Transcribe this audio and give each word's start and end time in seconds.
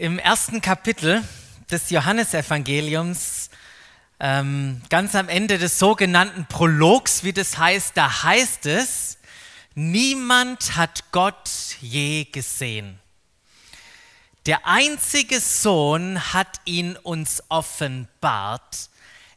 Im 0.00 0.18
ersten 0.18 0.62
Kapitel 0.62 1.22
des 1.70 1.90
Johannesevangeliums, 1.90 3.50
ähm, 4.18 4.80
ganz 4.88 5.14
am 5.14 5.28
Ende 5.28 5.58
des 5.58 5.78
sogenannten 5.78 6.46
Prologs, 6.46 7.22
wie 7.22 7.34
das 7.34 7.58
heißt, 7.58 7.98
da 7.98 8.22
heißt 8.22 8.64
es, 8.64 9.18
niemand 9.74 10.74
hat 10.74 11.12
Gott 11.12 11.50
je 11.82 12.24
gesehen. 12.24 12.98
Der 14.46 14.66
einzige 14.66 15.38
Sohn 15.38 16.32
hat 16.32 16.62
ihn 16.64 16.96
uns 16.96 17.42
offenbart, 17.50 18.88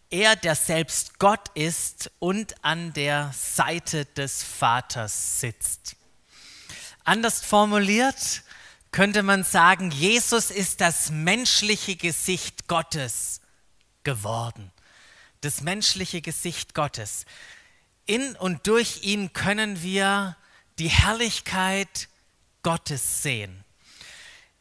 er, 0.09 0.38
der 0.38 0.55
selbst 0.55 1.20
Gott 1.20 1.50
ist 1.55 2.09
und 2.20 2.55
an 2.64 2.93
der 2.93 3.34
Seite 3.38 4.05
des 4.05 4.43
Vaters 4.43 5.41
sitzt. 5.41 5.98
Anders 7.04 7.43
formuliert, 7.43 8.43
könnte 8.94 9.23
man 9.23 9.44
sagen, 9.44 9.91
Jesus 9.91 10.50
ist 10.50 10.80
das 10.80 11.09
menschliche 11.09 11.98
Gesicht 11.98 12.70
Gottes 12.70 13.41
geworden. 14.04 14.72
Das 15.41 15.62
menschliche 15.62 16.22
Gesicht 16.22 16.73
Gottes. 16.73 17.26
In 18.05 18.38
und 18.38 18.66
durch 18.67 19.03
ihn 19.03 19.34
können 19.34 19.84
wir 19.84 20.38
die 20.80 20.90
Herrlichkeit 20.90 22.08
Gottes 22.62 23.22
sehen 23.23 23.62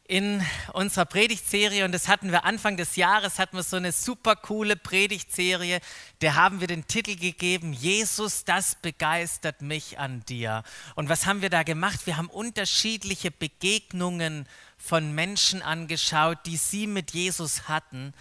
in 0.05 0.45
unserer 0.73 1.05
Predigtserie 1.05 1.85
und 1.85 1.93
das 1.93 2.07
hatten 2.07 2.31
wir 2.31 2.43
Anfang 2.43 2.75
des 2.75 2.97
Jahres, 2.97 3.39
hatten 3.39 3.55
wir 3.55 3.63
so 3.63 3.77
eine 3.77 3.91
super 3.91 4.35
coole 4.35 4.75
Predigtserie, 4.75 5.79
der 6.21 6.35
haben 6.35 6.59
wir 6.59 6.67
den 6.67 6.87
Titel 6.87 7.15
gegeben, 7.15 7.71
Jesus, 7.71 8.43
das 8.43 8.75
begeistert 8.75 9.61
mich 9.61 9.99
an 9.99 10.25
dir. 10.25 10.63
Und 10.95 11.07
was 11.07 11.25
haben 11.25 11.41
wir 11.41 11.49
da 11.49 11.63
gemacht? 11.63 12.05
Wir 12.05 12.17
haben 12.17 12.29
unterschiedliche 12.29 13.31
Begegnungen 13.31 14.47
von 14.77 15.15
Menschen 15.15 15.61
angeschaut, 15.61 16.39
die 16.45 16.57
sie 16.57 16.87
mit 16.87 17.11
Jesus 17.11 17.69
hatten 17.69 18.13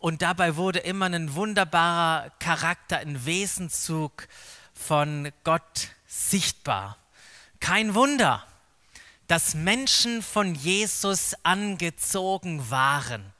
und 0.00 0.22
dabei 0.22 0.56
wurde 0.56 0.78
immer 0.78 1.06
ein 1.06 1.34
wunderbarer 1.34 2.30
Charakter, 2.38 2.98
ein 2.98 3.26
Wesenzug 3.26 4.28
von 4.72 5.30
Gott 5.44 5.88
sichtbar. 6.06 6.96
Kein 7.60 7.94
Wunder 7.94 8.46
dass 9.30 9.54
Menschen 9.54 10.22
von 10.22 10.56
Jesus 10.56 11.36
angezogen 11.44 12.68
waren. 12.68 13.32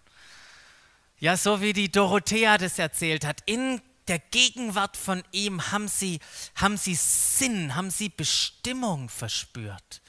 Ja, 1.19 1.37
so 1.37 1.61
wie 1.61 1.73
die 1.73 1.91
Dorothea 1.91 2.59
das 2.59 2.79
erzählt 2.79 3.27
hat, 3.27 3.43
in 3.45 3.83
der 4.07 4.21
Gegenwart 4.21 4.97
von 4.97 5.25
ihm 5.33 5.73
haben 5.73 5.89
sie, 5.89 6.21
haben 6.55 6.77
sie 6.77 6.95
Sinn, 6.95 7.75
haben 7.75 7.91
sie 7.91 8.09
Bestimmung 8.09 9.09
verspürt. 9.09 10.01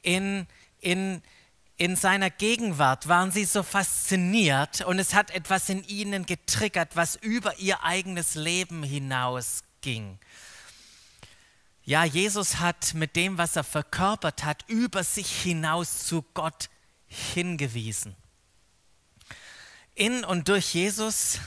In, 0.00 0.46
in, 0.80 1.20
in 1.76 1.96
seiner 1.96 2.30
Gegenwart 2.30 3.06
waren 3.06 3.30
sie 3.30 3.44
so 3.44 3.62
fasziniert 3.62 4.80
und 4.86 4.98
es 4.98 5.12
hat 5.12 5.32
etwas 5.32 5.68
in 5.68 5.84
ihnen 5.84 6.24
getriggert, 6.24 6.96
was 6.96 7.16
über 7.16 7.58
ihr 7.58 7.84
eigenes 7.84 8.36
Leben 8.36 8.82
hinausging. 8.82 10.18
Ja, 11.86 12.04
Jesus 12.04 12.60
hat 12.60 12.94
mit 12.94 13.14
dem, 13.14 13.36
was 13.36 13.56
er 13.56 13.64
verkörpert 13.64 14.42
hat, 14.42 14.64
über 14.68 15.04
sich 15.04 15.30
hinaus 15.42 16.06
zu 16.06 16.24
Gott 16.32 16.70
hingewiesen. 17.06 18.16
In 19.94 20.24
und 20.24 20.48
durch 20.48 20.72
Jesus 20.72 21.40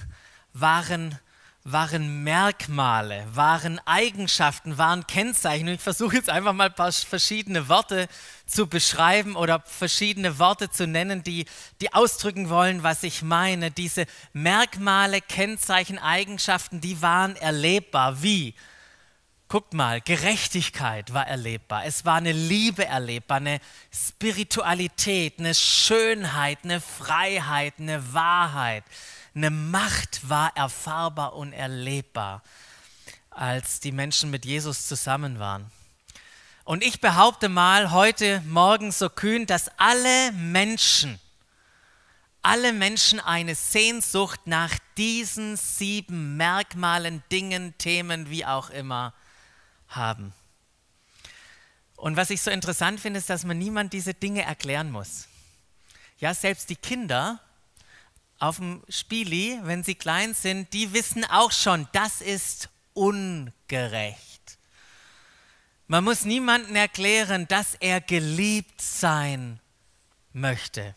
waren, 0.54 1.18
waren 1.64 2.24
Merkmale, 2.24 3.26
waren 3.34 3.82
Eigenschaften, 3.88 4.78
waren 4.78 5.08
Kennzeichen. 5.08 5.70
Ich 5.70 5.82
versuche 5.82 6.18
jetzt 6.18 6.30
einfach 6.30 6.54
mal 6.54 6.68
ein 6.68 6.76
paar 6.76 6.92
verschiedene 6.92 7.68
Worte 7.68 8.08
zu 8.46 8.68
beschreiben 8.68 9.36
oder 9.36 9.64
verschiedene 9.66 10.38
Worte 10.38 10.70
zu 10.70 10.86
nennen, 10.86 11.24
die, 11.24 11.46
die 11.82 11.96
ausdrücken 11.96 12.52
wollen, 12.52 12.84
was 12.84 13.02
ich 13.02 13.24
meine. 13.24 13.72
Diese 13.72 14.06
Merkmale, 14.34 15.20
Kennzeichen, 15.20 15.98
Eigenschaften, 15.98 16.80
die 16.80 17.02
waren 17.02 17.36
erlebbar. 17.36 18.22
Wie? 18.22 18.54
Guckt 19.50 19.74
mal, 19.74 20.02
Gerechtigkeit 20.02 21.14
war 21.14 21.26
erlebbar, 21.26 21.86
es 21.86 22.04
war 22.04 22.16
eine 22.16 22.34
Liebe 22.34 22.86
erlebbar, 22.86 23.38
eine 23.38 23.62
Spiritualität, 23.94 25.40
eine 25.40 25.56
Schönheit, 25.56 26.60
eine 26.64 26.82
Freiheit, 26.82 27.76
eine 27.80 28.14
Wahrheit, 28.14 28.84
eine 29.34 29.50
Macht 29.50 30.28
war 30.28 30.52
erfahrbar 30.58 31.34
und 31.34 31.54
erlebbar, 31.54 32.44
als 33.30 33.80
die 33.80 33.94
Menschen 33.94 34.32
mit 34.32 34.44
Jesus 34.44 34.86
zusammen 34.86 35.40
waren. 35.40 35.72
Und 36.66 36.84
ich 36.84 37.00
behaupte 37.00 37.48
mal 37.48 37.92
heute 37.92 38.42
Morgen 38.42 38.92
so 38.92 39.10
kühn, 39.10 39.46
dass 39.46 39.72
alle 39.78 40.34
Menschen, 40.34 41.22
alle 42.42 42.74
Menschen 42.74 43.22
eine 43.22 43.56
Sehnsucht 43.56 44.42
nach 44.44 44.78
diesen 44.98 45.56
sieben 45.56 46.36
Merkmalen, 46.36 47.24
Dingen, 47.32 47.78
Themen, 47.78 48.30
wie 48.30 48.46
auch 48.46 48.70
immer, 48.72 49.14
haben. 49.90 50.34
Und 51.96 52.16
was 52.16 52.30
ich 52.30 52.42
so 52.42 52.52
interessant 52.52 53.00
finde, 53.00 53.20
ist, 53.20 53.30
dass 53.30 53.44
man 53.44 53.58
niemand 53.58 53.94
diese 53.94 54.14
Dinge 54.14 54.44
erklären 54.44 54.92
muss. 54.92 55.28
Ja, 56.20 56.34
selbst 56.34 56.70
die 56.70 56.76
Kinder 56.76 57.40
auf 58.40 58.58
dem 58.58 58.84
Spieli, 58.88 59.60
wenn 59.64 59.84
sie 59.84 59.96
klein 59.96 60.34
sind, 60.34 60.72
die 60.74 60.94
wissen 60.94 61.26
auch 61.26 61.52
schon, 61.52 61.88
das 61.92 62.22
ist 62.22 62.70
ungerecht. 62.94 64.58
Man 65.88 66.04
muss 66.04 66.26
niemandem 66.26 66.76
erklären, 66.76 67.48
dass 67.48 67.76
er 67.76 68.02
geliebt 68.02 68.82
sein 68.82 69.60
möchte. 70.34 70.96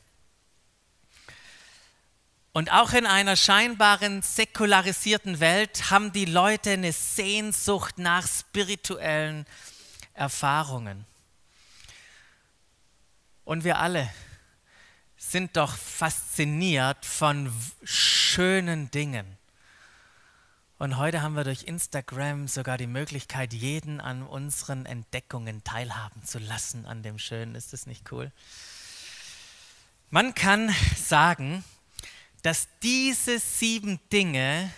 Und 2.53 2.72
auch 2.72 2.93
in 2.93 3.06
einer 3.06 3.37
scheinbaren 3.37 4.22
säkularisierten 4.22 5.38
Welt 5.38 5.91
haben 5.91 6.12
die 6.12 6.25
Leute 6.25 6.71
eine 6.71 6.93
Sehnsucht 6.93 7.99
nach 7.99 8.27
spirituellen 8.27 9.47
Erfahrungen. 10.15 11.06
Und 13.44 13.62
wir 13.62 13.78
alle 13.78 14.12
sind 15.16 15.56
doch 15.56 15.77
fasziniert 15.77 17.06
von 17.06 17.53
schönen 17.84 18.91
Dingen. 18.91 19.38
Und 20.78 20.97
heute 20.97 21.22
haben 21.22 21.37
wir 21.37 21.44
durch 21.44 21.65
Instagram 21.65 22.49
sogar 22.49 22.78
die 22.78 22.87
Möglichkeit, 22.87 23.53
jeden 23.53 24.00
an 24.00 24.22
unseren 24.22 24.87
Entdeckungen 24.87 25.62
teilhaben 25.62 26.25
zu 26.25 26.38
lassen, 26.38 26.87
an 26.87 27.03
dem 27.03 27.19
Schönen. 27.19 27.55
Ist 27.55 27.72
das 27.72 27.87
nicht 27.87 28.11
cool? 28.11 28.32
Man 30.09 30.34
kann 30.34 30.75
sagen, 30.97 31.62
dass 32.40 32.68
diese 32.82 33.38
sieben 33.38 34.00
Dinge 34.12 34.72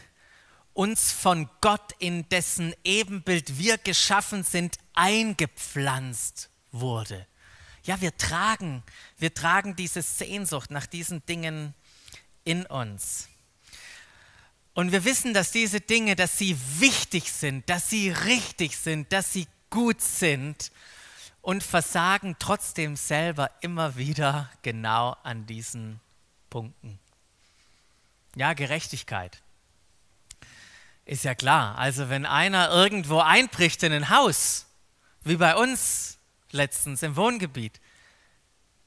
uns 0.74 1.12
von 1.12 1.48
Gott, 1.60 1.92
in 1.98 2.28
dessen 2.28 2.74
Ebenbild 2.84 3.58
wir 3.58 3.78
geschaffen 3.78 4.42
sind, 4.42 4.78
eingepflanzt 4.94 6.50
wurde. 6.70 7.26
Ja, 7.84 8.00
wir 8.00 8.16
tragen, 8.16 8.82
wir 9.18 9.34
tragen 9.34 9.76
diese 9.76 10.02
Sehnsucht 10.02 10.70
nach 10.70 10.86
diesen 10.86 11.24
Dingen 11.26 11.74
in 12.44 12.64
uns. 12.66 13.28
Und 14.74 14.92
wir 14.92 15.04
wissen, 15.04 15.34
dass 15.34 15.52
diese 15.52 15.80
Dinge, 15.80 16.16
dass 16.16 16.38
sie 16.38 16.56
wichtig 16.78 17.30
sind, 17.30 17.68
dass 17.68 17.90
sie 17.90 18.10
richtig 18.10 18.78
sind, 18.78 19.12
dass 19.12 19.32
sie 19.32 19.46
gut 19.68 20.00
sind 20.00 20.70
und 21.42 21.62
versagen 21.62 22.36
trotzdem 22.38 22.96
selber 22.96 23.50
immer 23.60 23.96
wieder 23.96 24.50
genau 24.62 25.16
an 25.24 25.44
diesen 25.44 26.00
Punkten. 26.48 26.98
Ja, 28.34 28.54
Gerechtigkeit. 28.54 29.43
Ist 31.04 31.25
ja 31.25 31.34
klar. 31.34 31.76
Also 31.78 32.09
wenn 32.09 32.26
einer 32.26 32.70
irgendwo 32.70 33.19
einbricht 33.19 33.82
in 33.82 33.93
ein 33.93 34.09
Haus, 34.09 34.66
wie 35.22 35.37
bei 35.37 35.56
uns 35.56 36.19
letztens 36.50 37.03
im 37.03 37.16
Wohngebiet, 37.16 37.81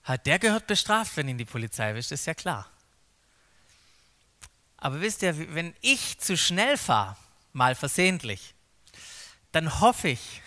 hat 0.03 0.25
der 0.25 0.39
gehört 0.39 0.67
bestraft, 0.67 1.17
wenn 1.17 1.27
ihn 1.27 1.37
die 1.37 1.45
Polizei 1.45 1.93
wischt, 1.95 2.11
ist 2.11 2.25
ja 2.25 2.33
klar. 2.33 2.69
Aber 4.77 5.01
wisst 5.01 5.23
ihr, 5.23 5.53
wenn 5.55 5.73
ich 5.81 6.19
zu 6.19 6.37
schnell 6.37 6.77
fahre, 6.77 7.17
mal 7.53 7.75
versehentlich, 7.75 8.53
dann 9.51 9.79
hoffe 9.79 10.09
ich, 10.09 10.41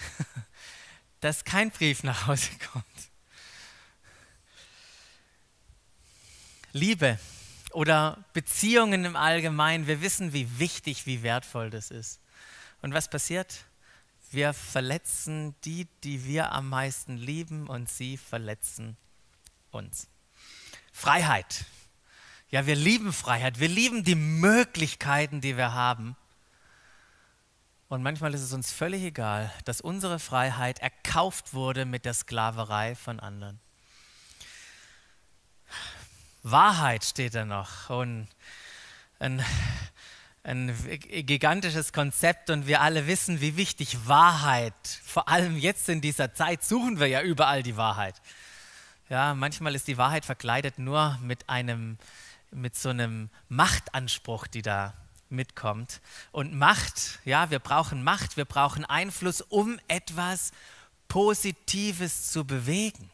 dass 1.21 1.45
kein 1.45 1.71
Brief 1.71 2.03
nach 2.03 2.27
Hause 2.27 2.51
kommt. 2.73 2.85
Liebe 6.73 7.19
oder 7.73 8.25
Beziehungen 8.33 9.05
im 9.05 9.17
Allgemeinen, 9.17 9.87
wir 9.87 10.01
wissen, 10.01 10.33
wie 10.33 10.59
wichtig, 10.59 11.07
wie 11.07 11.23
wertvoll 11.23 11.71
das 11.71 11.91
ist. 11.91 12.21
Und 12.83 12.95
was 12.95 13.09
passiert? 13.09 13.65
Wir 14.31 14.53
verletzen 14.53 15.55
die, 15.65 15.87
die 16.05 16.25
wir 16.25 16.53
am 16.53 16.69
meisten 16.69 17.17
lieben 17.17 17.67
und 17.67 17.89
sie 17.89 18.17
verletzen 18.17 18.97
uns. 19.71 20.09
Freiheit. 20.93 21.65
Ja, 22.51 22.67
wir 22.67 22.77
lieben 22.77 23.13
Freiheit. 23.13 23.61
Wir 23.61 23.69
lieben 23.69 24.05
die 24.05 24.15
Möglichkeiten, 24.15 25.41
die 25.41 25.57
wir 25.57 25.73
haben. 25.73 26.17
Und 27.89 28.03
manchmal 28.03 28.35
ist 28.35 28.43
es 28.43 28.53
uns 28.53 28.71
völlig 28.71 29.03
egal, 29.03 29.51
dass 29.65 29.81
unsere 29.81 30.19
Freiheit 30.19 30.79
erkauft 30.81 31.55
wurde 31.55 31.87
mit 31.87 32.05
der 32.05 32.15
Sklaverei 32.15 32.95
von 32.95 33.19
anderen. 33.19 33.61
Wahrheit 36.43 37.05
steht 37.05 37.35
da 37.35 37.45
noch. 37.45 37.91
Und 37.91 38.29
ein, 39.19 39.45
ein 40.45 40.75
gigantisches 41.01 41.93
Konzept 41.93 42.51
und 42.51 42.67
wir 42.67 42.81
alle 42.81 43.07
wissen, 43.07 43.41
wie 43.41 43.57
wichtig 43.57 44.07
Wahrheit, 44.07 44.75
vor 45.05 45.29
allem 45.29 45.57
jetzt 45.57 45.89
in 45.89 46.01
dieser 46.01 46.35
Zeit, 46.35 46.65
suchen 46.65 47.01
wir 47.01 47.07
ja 47.07 47.23
überall 47.23 47.63
die 47.63 47.77
Wahrheit. 47.77 48.15
Ja, 49.09 49.35
manchmal 49.35 49.75
ist 49.75 49.89
die 49.89 49.99
Wahrheit 49.99 50.25
verkleidet 50.25 50.79
nur 50.79 51.19
mit 51.23 51.49
einem, 51.49 51.99
mit 52.51 52.77
so 52.77 52.91
einem 52.91 53.31
Machtanspruch, 53.49 54.47
die 54.47 54.63
da 54.63 54.95
mitkommt. 55.31 56.01
Und 56.31 56.55
Macht, 56.55 57.19
ja, 57.25 57.51
wir 57.51 57.59
brauchen 57.59 58.03
Macht, 58.03 58.37
wir 58.37 58.45
brauchen 58.45 58.85
Einfluss, 58.85 59.41
um 59.41 59.79
etwas 59.89 60.53
Positives 61.09 62.31
zu 62.31 62.45
bewegen. 62.45 63.11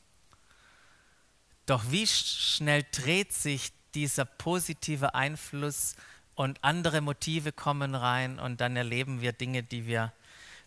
Doch 1.67 1.91
wie 1.91 2.07
schnell 2.07 2.85
dreht 2.93 3.33
sich 3.33 3.73
dieser 3.95 4.25
positive 4.25 5.15
Einfluss 5.15 5.97
und 6.35 6.63
andere 6.63 7.01
Motive 7.01 7.53
kommen 7.53 7.95
rein 7.95 8.39
und 8.39 8.61
dann 8.61 8.77
erleben 8.77 9.21
wir 9.21 9.33
Dinge, 9.33 9.63
die 9.63 9.87
wir, 9.87 10.13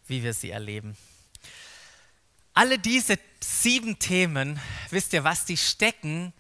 wie 0.08 0.24
wir 0.24 0.34
sie 0.34 0.50
erleben. 0.50 0.98
Alle 2.54 2.80
diese 2.80 3.20
sieben 3.40 4.00
Themen, 4.00 4.60
wisst 4.90 5.14
ihr 5.14 5.24
was, 5.24 5.46
die 5.46 5.58
stecken 5.58 6.34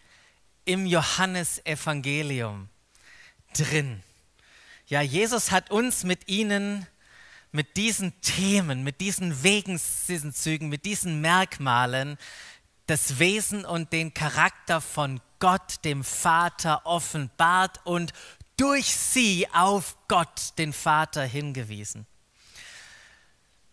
im 0.65 0.85
Johannesevangelium 0.85 2.69
drin. 3.55 4.01
Ja, 4.87 5.01
Jesus 5.01 5.51
hat 5.51 5.69
uns 5.69 6.03
mit 6.03 6.27
ihnen, 6.27 6.87
mit 7.51 7.77
diesen 7.77 8.19
Themen, 8.21 8.83
mit 8.83 8.99
diesen 9.01 9.43
Wegenszügen, 9.43 10.69
mit 10.69 10.85
diesen 10.85 11.21
Merkmalen 11.21 12.17
das 12.87 13.19
Wesen 13.19 13.65
und 13.65 13.93
den 13.93 14.13
Charakter 14.13 14.81
von 14.81 15.21
Gott, 15.39 15.85
dem 15.85 16.03
Vater, 16.03 16.85
offenbart 16.85 17.79
und 17.85 18.13
durch 18.55 18.95
sie 18.95 19.47
auf 19.53 19.95
Gott, 20.07 20.57
den 20.57 20.73
Vater, 20.73 21.23
hingewiesen. 21.23 22.07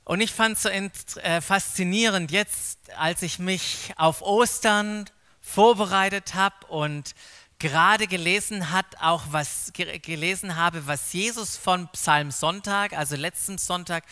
Und 0.05 0.21
ich 0.21 0.33
fand 0.33 0.57
es 0.57 0.63
so 0.65 0.69
äh, 0.69 1.41
faszinierend 1.41 2.31
jetzt, 2.31 2.79
als 2.99 3.23
ich 3.23 3.39
mich 3.39 3.95
auf 3.97 4.21
Ostern 4.21 5.07
vorbereitet 5.41 6.35
habe 6.35 6.67
und 6.67 7.15
gerade 7.59 8.07
gelesen 8.07 8.71
hat, 8.71 9.01
auch 9.01 9.23
was 9.31 9.73
gelesen 9.73 10.57
habe, 10.57 10.87
was 10.87 11.13
Jesus 11.15 11.57
von 11.57 11.89
Psalm 11.93 12.31
Sonntag, 12.31 12.93
also 12.93 13.17
letzten 13.17 13.57
Sonntag, 13.57 14.05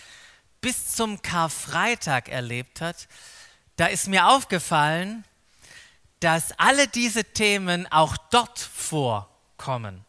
bis 0.62 0.94
zum 0.94 1.20
Karfreitag 1.20 2.28
erlebt 2.28 2.80
hat, 2.80 3.08
da 3.82 3.88
ist 3.88 4.06
mir 4.06 4.28
aufgefallen, 4.28 5.24
dass 6.20 6.56
alle 6.56 6.86
diese 6.86 7.24
Themen 7.24 7.90
auch 7.90 8.16
dort 8.30 8.60
vorkommen. 8.60 10.04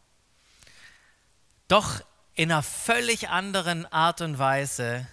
Doch 1.66 2.00
in 2.36 2.52
einer 2.52 2.62
völlig 2.62 3.30
anderen 3.30 3.84
Art 3.92 4.20
und 4.20 4.38
Weise 4.38 5.08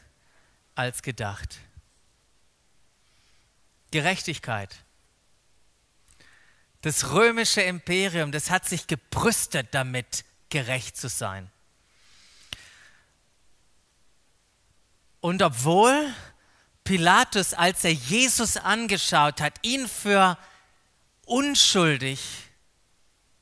als 0.75 1.01
gedacht. 1.01 1.57
Gerechtigkeit 3.89 4.77
das 6.81 7.11
römische 7.11 7.61
Imperium, 7.61 8.31
das 8.31 8.51
hat 8.51 8.69
sich 8.69 8.85
gebrüstet 8.85 9.69
damit, 9.71 10.23
gerecht 10.49 10.97
zu 10.97 11.09
sein. 11.09 11.49
Und 15.19 15.41
obwohl 15.41 16.13
Pilatus, 16.83 17.53
als 17.53 17.83
er 17.83 17.93
Jesus 17.93 18.57
angeschaut 18.57 19.41
hat, 19.41 19.53
ihn 19.61 19.87
für 19.87 20.37
unschuldig 21.25 22.19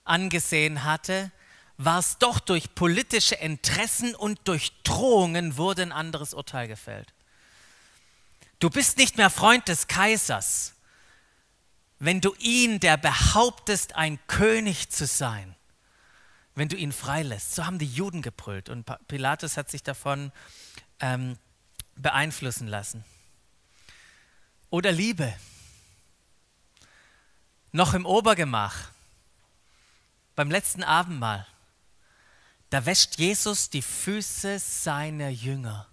angesehen 0.03 0.83
hatte, 0.83 1.31
war 1.77 1.99
es 1.99 2.17
doch 2.17 2.39
durch 2.39 2.75
politische 2.75 3.35
Interessen 3.35 4.13
und 4.13 4.39
durch 4.47 4.73
Drohungen 4.83 5.57
wurde 5.57 5.83
ein 5.83 5.91
anderes 5.91 6.33
Urteil 6.33 6.67
gefällt. 6.67 7.13
Du 8.59 8.69
bist 8.69 8.97
nicht 8.97 9.17
mehr 9.17 9.29
Freund 9.29 9.67
des 9.69 9.87
Kaisers 9.87 10.73
wenn 11.99 12.21
du 12.21 12.33
ihn, 12.39 12.79
der 12.79 12.97
behauptest, 12.97 13.95
ein 13.95 14.19
König 14.27 14.89
zu 14.89 15.05
sein, 15.05 15.55
wenn 16.55 16.69
du 16.69 16.77
ihn 16.77 16.93
freilässt. 16.93 17.55
So 17.55 17.65
haben 17.65 17.77
die 17.77 17.85
Juden 17.85 18.21
gebrüllt 18.21 18.69
und 18.69 18.85
Pilatus 19.07 19.57
hat 19.57 19.69
sich 19.69 19.83
davon 19.83 20.31
ähm, 21.01 21.37
beeinflussen 21.95 22.67
lassen. 22.67 23.03
Oder 24.69 24.91
Liebe. 24.91 25.33
Noch 27.71 27.93
im 27.93 28.05
Obergemach, 28.05 28.89
beim 30.35 30.49
letzten 30.49 30.83
Abendmahl, 30.83 31.45
da 32.69 32.85
wäscht 32.85 33.17
Jesus 33.17 33.69
die 33.69 33.81
Füße 33.81 34.59
seiner 34.59 35.29
Jünger 35.29 35.87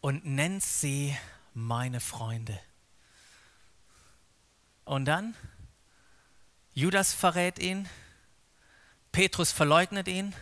und 0.00 0.24
nennt 0.24 0.62
sie 0.62 1.16
meine 1.54 2.00
Freunde. 2.00 2.58
Und 4.84 5.04
dann, 5.04 5.36
Judas 6.74 7.12
verrät 7.12 7.58
ihn, 7.58 7.88
Petrus 9.12 9.52
verleugnet 9.52 10.08
ihn, 10.08 10.34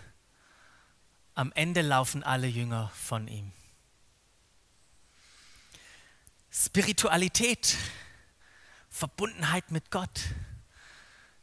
am 1.34 1.52
Ende 1.52 1.82
laufen 1.82 2.22
alle 2.22 2.46
Jünger 2.46 2.90
von 2.94 3.28
ihm. 3.28 3.52
Spiritualität, 6.60 7.76
Verbundenheit 8.90 9.70
mit 9.70 9.92
Gott. 9.92 10.20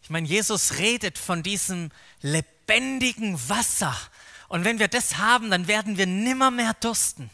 Ich 0.01 0.09
meine, 0.09 0.27
Jesus 0.27 0.77
redet 0.77 1.17
von 1.17 1.41
diesem 1.41 1.89
lebendigen 2.21 3.39
Wasser. 3.47 3.95
Und 4.49 4.65
wenn 4.65 4.77
wir 4.77 4.89
das 4.89 5.17
haben, 5.17 5.49
dann 5.49 5.67
werden 5.67 5.97
wir 5.97 6.05
nimmer 6.05 6.51
mehr 6.51 6.73
dursten. 6.73 7.29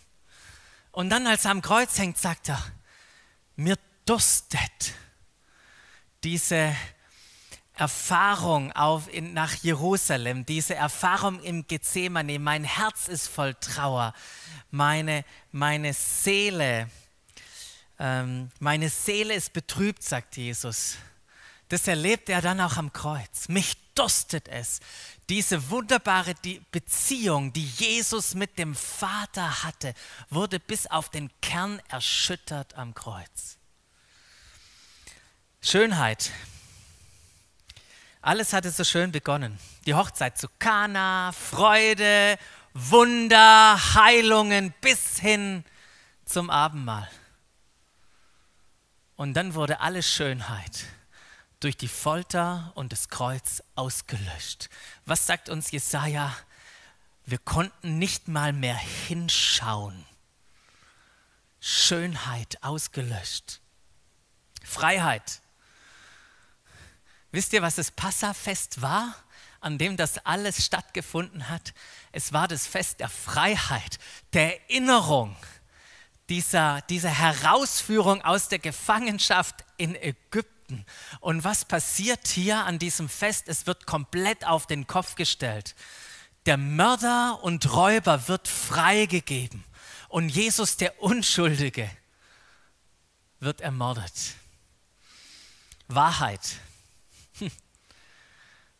Und 0.91 1.09
dann, 1.09 1.25
als 1.25 1.45
er 1.45 1.51
am 1.51 1.61
Kreuz 1.63 1.97
hängt, 1.97 2.19
sagt 2.19 2.49
er, 2.49 2.63
mir 3.55 3.77
durstet 4.05 4.93
diese 6.23 6.75
Erfahrung 7.73 8.71
auf 8.73 9.11
in, 9.11 9.33
nach 9.33 9.55
Jerusalem, 9.55 10.45
diese 10.45 10.75
Erfahrung 10.75 11.41
im 11.41 11.65
Gethsemane, 11.65 12.37
mein 12.37 12.63
Herz 12.63 13.07
ist 13.07 13.27
voll 13.27 13.55
Trauer, 13.55 14.13
meine, 14.69 15.25
meine 15.51 15.93
Seele, 15.93 16.89
ähm, 18.03 18.49
meine 18.59 18.89
Seele 18.89 19.35
ist 19.35 19.53
betrübt, 19.53 20.01
sagt 20.01 20.35
Jesus. 20.35 20.95
Das 21.69 21.87
erlebt 21.87 22.29
er 22.29 22.41
dann 22.41 22.59
auch 22.59 22.77
am 22.77 22.91
Kreuz. 22.91 23.47
Mich 23.47 23.77
durstet 23.93 24.47
es. 24.47 24.79
Diese 25.29 25.69
wunderbare 25.69 26.33
Beziehung, 26.71 27.53
die 27.53 27.65
Jesus 27.65 28.33
mit 28.33 28.57
dem 28.57 28.73
Vater 28.73 29.63
hatte, 29.63 29.93
wurde 30.31 30.59
bis 30.59 30.87
auf 30.87 31.09
den 31.09 31.29
Kern 31.41 31.79
erschüttert 31.89 32.73
am 32.73 32.95
Kreuz. 32.95 33.57
Schönheit. 35.61 36.31
Alles 38.23 38.51
hatte 38.51 38.71
so 38.71 38.83
schön 38.83 39.11
begonnen. 39.11 39.59
Die 39.85 39.93
Hochzeit 39.93 40.39
zu 40.39 40.47
Kana, 40.57 41.33
Freude, 41.33 42.39
Wunder, 42.73 43.79
Heilungen 43.93 44.73
bis 44.81 45.19
hin 45.19 45.63
zum 46.25 46.49
Abendmahl. 46.49 47.07
Und 49.21 49.35
dann 49.35 49.53
wurde 49.53 49.81
alle 49.81 50.01
Schönheit 50.01 50.85
durch 51.59 51.77
die 51.77 51.87
Folter 51.87 52.71
und 52.73 52.91
das 52.91 53.07
Kreuz 53.07 53.61
ausgelöscht. 53.75 54.67
Was 55.05 55.27
sagt 55.27 55.47
uns 55.47 55.69
Jesaja? 55.69 56.35
Wir 57.27 57.37
konnten 57.37 57.99
nicht 57.99 58.27
mal 58.27 58.51
mehr 58.51 58.75
hinschauen. 58.75 60.07
Schönheit 61.59 62.63
ausgelöscht. 62.63 63.61
Freiheit. 64.63 65.41
Wisst 67.31 67.53
ihr, 67.53 67.61
was 67.61 67.75
das 67.75 67.91
Passafest 67.91 68.81
war, 68.81 69.13
an 69.59 69.77
dem 69.77 69.97
das 69.97 70.25
alles 70.25 70.65
stattgefunden 70.65 71.47
hat? 71.47 71.75
Es 72.11 72.33
war 72.33 72.47
das 72.47 72.65
Fest 72.65 73.01
der 73.01 73.09
Freiheit, 73.09 73.99
der 74.33 74.59
Erinnerung, 74.63 75.35
dieser, 76.31 76.81
dieser 76.83 77.09
Herausführung 77.09 78.21
aus 78.21 78.47
der 78.47 78.59
Gefangenschaft 78.59 79.65
in 79.75 79.95
Ägypten. 79.95 80.85
Und 81.19 81.43
was 81.43 81.65
passiert 81.65 82.25
hier 82.25 82.63
an 82.63 82.79
diesem 82.79 83.09
Fest? 83.09 83.49
Es 83.49 83.67
wird 83.67 83.85
komplett 83.85 84.47
auf 84.47 84.65
den 84.65 84.87
Kopf 84.87 85.15
gestellt. 85.15 85.75
Der 86.45 86.55
Mörder 86.55 87.43
und 87.43 87.73
Räuber 87.73 88.29
wird 88.29 88.47
freigegeben 88.47 89.65
und 90.07 90.29
Jesus, 90.29 90.77
der 90.77 91.03
Unschuldige, 91.03 91.89
wird 93.41 93.59
ermordet. 93.59 94.13
Wahrheit 95.89 96.61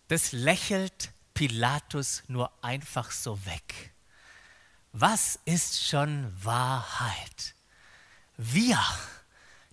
das 0.08 0.32
lächelt 0.32 1.12
Pilatus 1.34 2.24
nur 2.28 2.50
einfach 2.64 3.12
so 3.12 3.46
weg. 3.46 3.91
Was 4.94 5.40
ist 5.46 5.88
schon 5.88 6.32
Wahrheit? 6.44 7.56
Wir, 8.38 8.80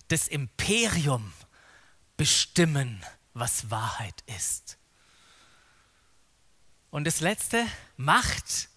das 0.07 0.27
Imperium, 0.27 1.33
bestimmen, 2.15 3.03
was 3.33 3.69
Wahrheit 3.69 4.23
ist. 4.25 4.77
Und 6.91 7.05
das 7.05 7.19
letzte, 7.21 7.65
Macht. 7.97 8.69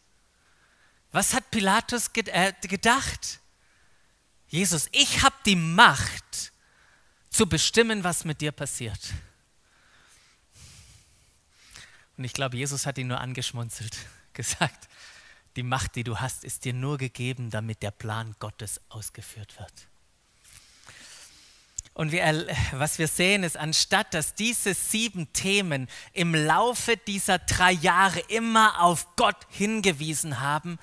Was 1.13 1.35
hat 1.35 1.51
Pilatus 1.51 2.11
äh, 2.15 2.53
gedacht? 2.63 3.41
Jesus, 4.49 4.89
ich 4.93 5.23
habe 5.23 5.35
die 5.47 5.57
Macht 5.57 6.53
zu 7.31 7.47
bestimmen, 7.47 8.05
was 8.05 8.25
mit 8.25 8.41
dir 8.41 8.53
passiert. 8.53 9.15
Und 12.17 12.25
ich 12.25 12.33
glaube, 12.33 12.57
Jesus 12.57 12.87
hat 12.87 12.99
ihn 12.99 13.09
nur 13.09 13.21
angeschmunzelt, 13.21 13.97
gesagt, 14.33 14.89
die 15.57 15.63
Macht, 15.63 15.97
die 15.97 16.05
du 16.05 16.19
hast, 16.19 16.45
ist 16.45 16.65
dir 16.65 16.73
nur 16.73 16.99
gegeben, 16.99 17.51
damit 17.51 17.83
der 17.83 17.91
Plan 17.91 18.35
Gottes 18.39 18.81
ausgeführt 18.89 19.59
wird. 19.59 19.89
Und 21.95 22.11
wir, 22.11 22.47
was 22.73 22.99
wir 22.99 23.07
sehen 23.07 23.45
ist, 23.45 23.57
anstatt 23.57 24.15
dass 24.15 24.35
diese 24.35 24.73
sieben 24.73 25.31
Themen 25.33 25.89
im 26.13 26.35
Laufe 26.35 26.97
dieser 26.97 27.39
drei 27.39 27.73
Jahre 27.73 28.21
immer 28.29 28.81
auf 28.81 29.15
Gott 29.17 29.37
hingewiesen 29.51 30.41
haben, 30.41 30.79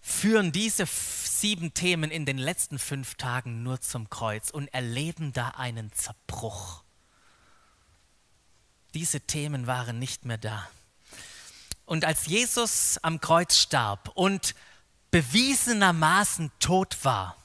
führen 0.00 0.52
diese 0.52 0.86
sieben 0.86 1.74
Themen 1.74 2.10
in 2.10 2.24
den 2.24 2.38
letzten 2.38 2.78
fünf 2.78 3.16
Tagen 3.16 3.62
nur 3.62 3.80
zum 3.80 4.10
Kreuz 4.10 4.50
und 4.50 4.68
erleben 4.72 5.32
da 5.32 5.48
einen 5.48 5.92
Zerbruch. 5.92 6.84
Diese 8.92 9.22
Themen 9.22 9.66
waren 9.66 9.98
nicht 9.98 10.24
mehr 10.24 10.38
da. 10.38 10.68
Und 11.86 12.04
als 12.04 12.26
Jesus 12.26 12.98
am 13.02 13.20
Kreuz 13.20 13.56
starb 13.56 14.10
und 14.14 14.54
bewiesenermaßen 15.10 16.50
tot 16.58 16.96
war, 17.04 17.36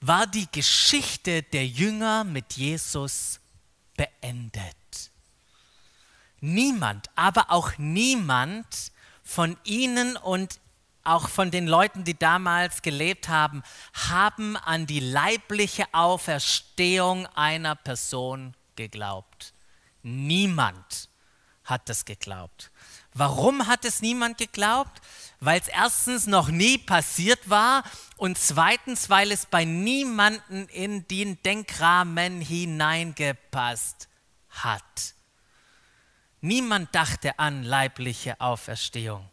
war 0.00 0.26
die 0.26 0.50
Geschichte 0.50 1.42
der 1.44 1.66
Jünger 1.66 2.24
mit 2.24 2.54
Jesus 2.54 3.40
beendet. 3.96 4.76
Niemand, 6.40 7.08
aber 7.14 7.52
auch 7.52 7.78
niemand 7.78 8.66
von 9.22 9.56
ihnen 9.62 10.16
und 10.16 10.58
auch 11.04 11.28
von 11.28 11.52
den 11.52 11.68
Leuten, 11.68 12.02
die 12.04 12.18
damals 12.18 12.82
gelebt 12.82 13.28
haben, 13.28 13.62
haben 14.10 14.56
an 14.56 14.86
die 14.86 15.00
leibliche 15.00 15.86
Auferstehung 15.92 17.26
einer 17.28 17.76
Person 17.76 18.54
geglaubt. 18.74 19.54
Niemand 20.02 21.08
hat 21.64 21.88
das 21.88 22.04
geglaubt. 22.04 22.71
Warum 23.14 23.66
hat 23.66 23.84
es 23.84 24.00
niemand 24.00 24.38
geglaubt? 24.38 25.00
Weil 25.40 25.60
es 25.60 25.68
erstens 25.68 26.26
noch 26.26 26.48
nie 26.48 26.78
passiert 26.78 27.50
war 27.50 27.82
und 28.16 28.38
zweitens, 28.38 29.10
weil 29.10 29.32
es 29.32 29.46
bei 29.46 29.64
niemanden 29.64 30.68
in 30.68 31.06
den 31.08 31.42
Denkrahmen 31.42 32.40
hineingepasst 32.40 34.08
hat. 34.50 35.14
Niemand 36.40 36.94
dachte 36.94 37.38
an 37.38 37.64
leibliche 37.64 38.40
Auferstehung. 38.40 39.28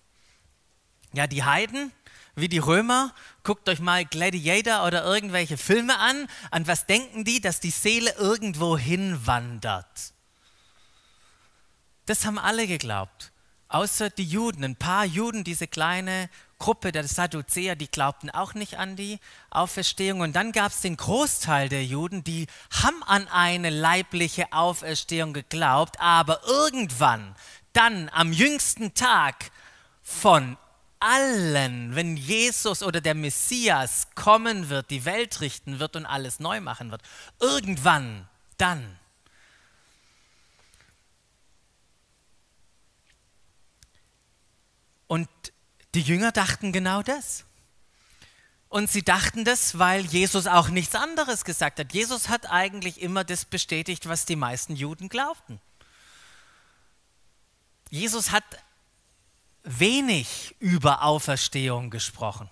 Ja, 1.13 1.25
die 1.27 1.43
Heiden, 1.43 1.91
wie 2.35 2.49
die 2.49 2.59
Römer, 2.59 3.13
guckt 3.43 3.67
euch 3.69 3.79
mal 3.79 4.05
Gladiator 4.05 4.85
oder 4.85 5.03
irgendwelche 5.03 5.57
Filme 5.57 5.97
an. 5.97 6.27
An 6.51 6.67
was 6.67 6.85
denken 6.85 7.23
die? 7.23 7.41
Dass 7.41 7.59
die 7.59 7.71
Seele 7.71 8.13
irgendwo 8.17 8.77
hinwandert. 8.77 10.13
Das 12.05 12.25
haben 12.25 12.39
alle 12.39 12.67
geglaubt. 12.67 13.31
Außer 13.69 14.09
die 14.09 14.25
Juden. 14.25 14.63
Ein 14.63 14.75
paar 14.75 15.05
Juden, 15.05 15.43
diese 15.43 15.67
kleine 15.67 16.29
Gruppe 16.57 16.91
der 16.91 17.07
Sadduzäer, 17.07 17.75
die 17.75 17.89
glaubten 17.89 18.29
auch 18.29 18.53
nicht 18.53 18.77
an 18.77 18.95
die 18.95 19.19
Auferstehung. 19.51 20.21
Und 20.21 20.35
dann 20.35 20.51
gab 20.51 20.71
es 20.71 20.81
den 20.81 20.97
Großteil 20.97 21.69
der 21.69 21.85
Juden, 21.85 22.23
die 22.23 22.47
haben 22.83 23.01
an 23.03 23.27
eine 23.27 23.69
leibliche 23.69 24.51
Auferstehung 24.51 25.33
geglaubt, 25.33 25.99
aber 25.99 26.41
irgendwann, 26.45 27.35
dann 27.73 28.09
am 28.09 28.33
jüngsten 28.33 28.93
Tag 28.95 29.51
von 30.01 30.57
allen, 30.99 31.95
wenn 31.95 32.17
Jesus 32.17 32.83
oder 32.83 32.99
der 32.99 33.15
Messias 33.15 34.07
kommen 34.15 34.69
wird, 34.69 34.89
die 34.89 35.05
Welt 35.05 35.39
richten 35.39 35.79
wird 35.79 35.95
und 35.95 36.05
alles 36.05 36.39
neu 36.39 36.59
machen 36.59 36.91
wird, 36.91 37.01
irgendwann, 37.39 38.27
dann 38.57 38.98
Und 45.09 45.27
die 45.95 46.01
Jünger 46.01 46.31
dachten 46.31 46.71
genau 46.71 47.01
das. 47.01 47.43
Und 48.69 48.91
sie 48.91 49.01
dachten 49.01 49.43
das, 49.43 49.79
weil 49.79 50.05
Jesus 50.05 50.45
auch 50.45 50.69
nichts 50.69 50.93
anderes 50.93 51.43
gesagt 51.43 51.79
hat. 51.79 51.93
Jesus 51.93 52.29
hat 52.29 52.51
eigentlich 52.51 53.01
immer 53.01 53.23
das 53.23 53.43
bestätigt, 53.43 54.07
was 54.07 54.25
die 54.25 54.35
meisten 54.35 54.75
Juden 54.75 55.09
glaubten. 55.09 55.59
Jesus 57.89 58.29
hat 58.29 58.43
wenig 59.63 60.55
über 60.59 61.01
Auferstehung 61.01 61.89
gesprochen. 61.89 62.47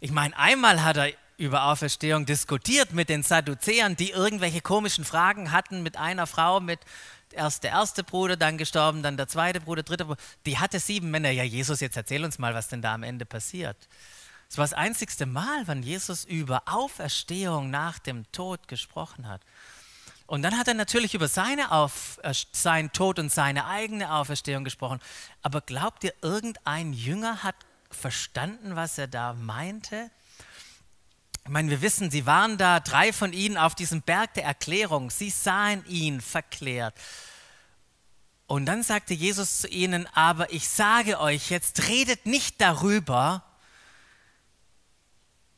Ich 0.00 0.10
meine, 0.10 0.36
einmal 0.36 0.84
hat 0.84 0.98
er 0.98 1.12
über 1.38 1.64
Auferstehung 1.64 2.26
diskutiert 2.26 2.92
mit 2.92 3.08
den 3.08 3.22
Sadduzäern, 3.22 3.96
die 3.96 4.10
irgendwelche 4.10 4.60
komischen 4.60 5.06
Fragen 5.06 5.50
hatten 5.50 5.82
mit 5.82 5.96
einer 5.96 6.26
Frau 6.26 6.60
mit 6.60 6.80
erst 7.36 7.64
der 7.64 7.70
erste 7.70 8.02
Bruder, 8.02 8.36
dann 8.36 8.58
gestorben, 8.58 9.02
dann 9.02 9.16
der 9.16 9.28
zweite 9.28 9.60
Bruder, 9.60 9.82
dritte 9.82 10.04
Bruder. 10.04 10.20
Die 10.44 10.58
hatte 10.58 10.80
sieben 10.80 11.10
Männer. 11.10 11.30
Ja, 11.30 11.44
Jesus, 11.44 11.80
jetzt 11.80 11.96
erzähl 11.96 12.24
uns 12.24 12.38
mal, 12.38 12.54
was 12.54 12.68
denn 12.68 12.82
da 12.82 12.94
am 12.94 13.02
Ende 13.02 13.24
passiert. 13.24 13.76
Es 14.48 14.58
war 14.58 14.64
das 14.64 14.72
einzigste 14.72 15.26
Mal, 15.26 15.62
wann 15.66 15.82
Jesus 15.82 16.24
über 16.24 16.62
Auferstehung 16.66 17.70
nach 17.70 17.98
dem 17.98 18.30
Tod 18.32 18.68
gesprochen 18.68 19.28
hat. 19.28 19.42
Und 20.26 20.42
dann 20.42 20.58
hat 20.58 20.66
er 20.68 20.74
natürlich 20.74 21.14
über 21.14 21.28
seine 21.28 21.70
Auf, 21.70 22.18
äh, 22.22 22.34
seinen 22.52 22.92
Tod 22.92 23.18
und 23.18 23.30
seine 23.30 23.66
eigene 23.66 24.12
Auferstehung 24.12 24.64
gesprochen. 24.64 25.00
Aber 25.42 25.60
glaubt 25.60 26.02
ihr, 26.04 26.14
irgendein 26.20 26.92
Jünger 26.92 27.42
hat 27.42 27.54
verstanden, 27.90 28.74
was 28.74 28.98
er 28.98 29.06
da 29.06 29.34
meinte? 29.34 30.10
Ich 31.46 31.52
meine, 31.52 31.70
wir 31.70 31.80
wissen, 31.80 32.10
sie 32.10 32.26
waren 32.26 32.58
da, 32.58 32.80
drei 32.80 33.12
von 33.12 33.32
ihnen 33.32 33.56
auf 33.56 33.76
diesem 33.76 34.02
Berg 34.02 34.34
der 34.34 34.42
Erklärung. 34.42 35.12
Sie 35.12 35.30
sahen 35.30 35.86
ihn 35.86 36.20
verklärt. 36.20 36.92
Und 38.48 38.66
dann 38.66 38.82
sagte 38.82 39.14
Jesus 39.14 39.60
zu 39.60 39.68
ihnen, 39.68 40.08
aber 40.08 40.52
ich 40.52 40.68
sage 40.68 41.20
euch, 41.20 41.48
jetzt 41.50 41.86
redet 41.86 42.26
nicht 42.26 42.60
darüber, 42.60 43.44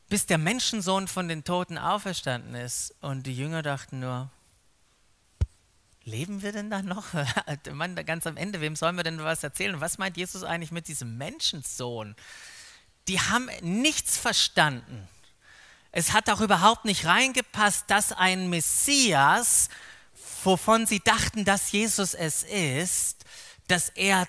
bis 0.09 0.27
der 0.27 0.37
Menschensohn 0.37 1.07
von 1.07 1.27
den 1.27 1.43
Toten 1.43 1.79
auferstanden 1.79 2.53
ist. 2.53 2.93
Und 3.01 3.23
die 3.23 3.35
Jünger 3.35 3.63
dachten 3.63 3.99
nur, 3.99 4.29
leben 6.03 6.43
wir 6.43 6.51
denn 6.51 6.69
da 6.69 6.83
noch? 6.83 7.05
Mann, 7.73 7.95
ganz 8.05 8.27
am 8.27 8.37
Ende, 8.37 8.61
wem 8.61 8.75
sollen 8.75 8.95
wir 8.95 9.03
denn 9.03 9.23
was 9.23 9.41
erzählen? 9.41 9.81
Was 9.81 9.97
meint 9.97 10.17
Jesus 10.17 10.43
eigentlich 10.43 10.71
mit 10.71 10.87
diesem 10.87 11.17
Menschensohn? 11.17 12.15
Die 13.07 13.19
haben 13.19 13.49
nichts 13.63 14.19
verstanden. 14.19 15.07
Es 15.91 16.13
hat 16.13 16.29
auch 16.29 16.41
überhaupt 16.41 16.85
nicht 16.85 17.05
reingepasst, 17.05 17.85
dass 17.87 18.11
ein 18.11 18.49
Messias 18.49 19.69
wovon 20.45 20.85
sie 20.85 20.99
dachten, 20.99 21.45
dass 21.45 21.71
Jesus 21.71 22.13
es 22.13 22.43
ist, 22.43 23.25
dass 23.67 23.89
er 23.89 24.27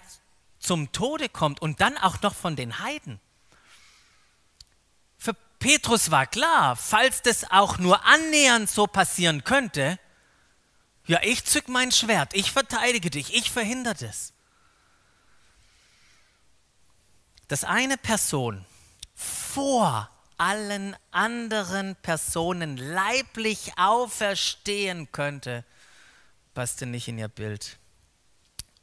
zum 0.59 0.93
Tode 0.93 1.29
kommt 1.29 1.63
und 1.63 1.81
dann 1.81 1.97
auch 1.99 2.21
noch 2.23 2.35
von 2.35 2.57
den 2.57 2.81
Heiden. 2.81 3.21
Für 5.17 5.35
Petrus 5.59 6.11
war 6.11 6.27
klar, 6.27 6.77
falls 6.77 7.23
das 7.23 7.51
auch 7.51 7.79
nur 7.79 8.05
annähernd 8.05 8.71
so 8.71 8.87
passieren 8.87 9.45
könnte, 9.45 9.99
ja, 11.07 11.21
ich 11.23 11.45
zück 11.45 11.69
mein 11.69 11.93
Schwert, 11.93 12.35
ich 12.35 12.53
verteidige 12.53 13.11
dich, 13.11 13.35
ich 13.35 13.51
verhindere 13.51 13.95
das. 13.95 14.33
Dass 17.49 17.65
eine 17.65 17.97
Person 17.97 18.65
vor 19.17 20.10
allen 20.41 20.97
anderen 21.11 21.97
Personen 21.97 22.79
leiblich 22.79 23.77
auferstehen 23.77 25.13
könnte, 25.13 25.65
passte 26.55 26.87
nicht 26.87 27.09
in 27.09 27.19
ihr 27.19 27.29
Bild. 27.29 27.79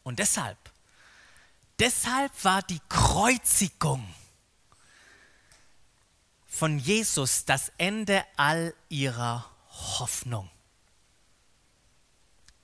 Und 0.04 0.20
deshalb, 0.20 0.58
deshalb 1.80 2.32
war 2.44 2.62
die 2.62 2.80
Kreuzigung 2.90 4.08
von 6.48 6.78
Jesus 6.78 7.46
das 7.46 7.72
Ende 7.80 8.24
all 8.36 8.76
ihrer 8.90 9.50
Hoffnung. 9.98 10.50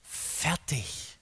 Fertig. 0.04 1.18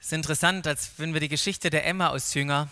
Es 0.00 0.06
ist 0.06 0.12
interessant, 0.12 0.66
als 0.66 0.90
wenn 0.96 1.12
wir 1.12 1.20
die 1.20 1.28
Geschichte 1.28 1.70
der 1.70 1.86
Emma 1.86 2.08
aus 2.08 2.34
Jünger 2.34 2.68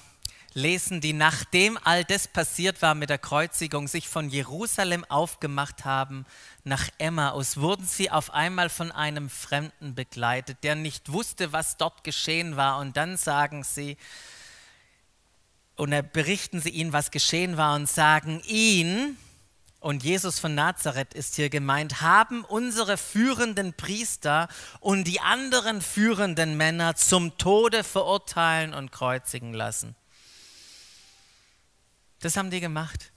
lesen, 0.56 1.00
die 1.00 1.12
nachdem 1.12 1.78
all 1.84 2.02
das 2.02 2.26
passiert 2.26 2.80
war 2.80 2.94
mit 2.94 3.10
der 3.10 3.18
Kreuzigung, 3.18 3.86
sich 3.88 4.08
von 4.08 4.30
Jerusalem 4.30 5.04
aufgemacht 5.04 5.84
haben 5.84 6.24
nach 6.64 6.88
Emmaus, 6.98 7.58
wurden 7.58 7.84
sie 7.86 8.10
auf 8.10 8.32
einmal 8.32 8.70
von 8.70 8.90
einem 8.90 9.28
Fremden 9.28 9.94
begleitet, 9.94 10.58
der 10.62 10.74
nicht 10.74 11.12
wusste, 11.12 11.52
was 11.52 11.76
dort 11.76 12.04
geschehen 12.04 12.56
war. 12.56 12.78
Und 12.78 12.96
dann 12.96 13.18
sagen 13.18 13.64
sie, 13.64 13.98
und 15.76 15.94
berichten 16.12 16.60
sie 16.60 16.70
ihnen, 16.70 16.94
was 16.94 17.10
geschehen 17.10 17.58
war 17.58 17.74
und 17.76 17.88
sagen 17.88 18.40
ihn, 18.46 19.18
und 19.78 20.02
Jesus 20.02 20.40
von 20.40 20.54
Nazareth 20.54 21.14
ist 21.14 21.36
hier 21.36 21.50
gemeint, 21.50 22.00
haben 22.00 22.44
unsere 22.44 22.96
führenden 22.96 23.74
Priester 23.74 24.48
und 24.80 25.04
die 25.04 25.20
anderen 25.20 25.80
führenden 25.82 26.56
Männer 26.56 26.96
zum 26.96 27.36
Tode 27.36 27.84
verurteilen 27.84 28.74
und 28.74 28.90
kreuzigen 28.90 29.52
lassen. 29.52 29.94
Das 32.20 32.36
haben 32.36 32.50
die 32.50 32.60
gemacht. 32.60 33.12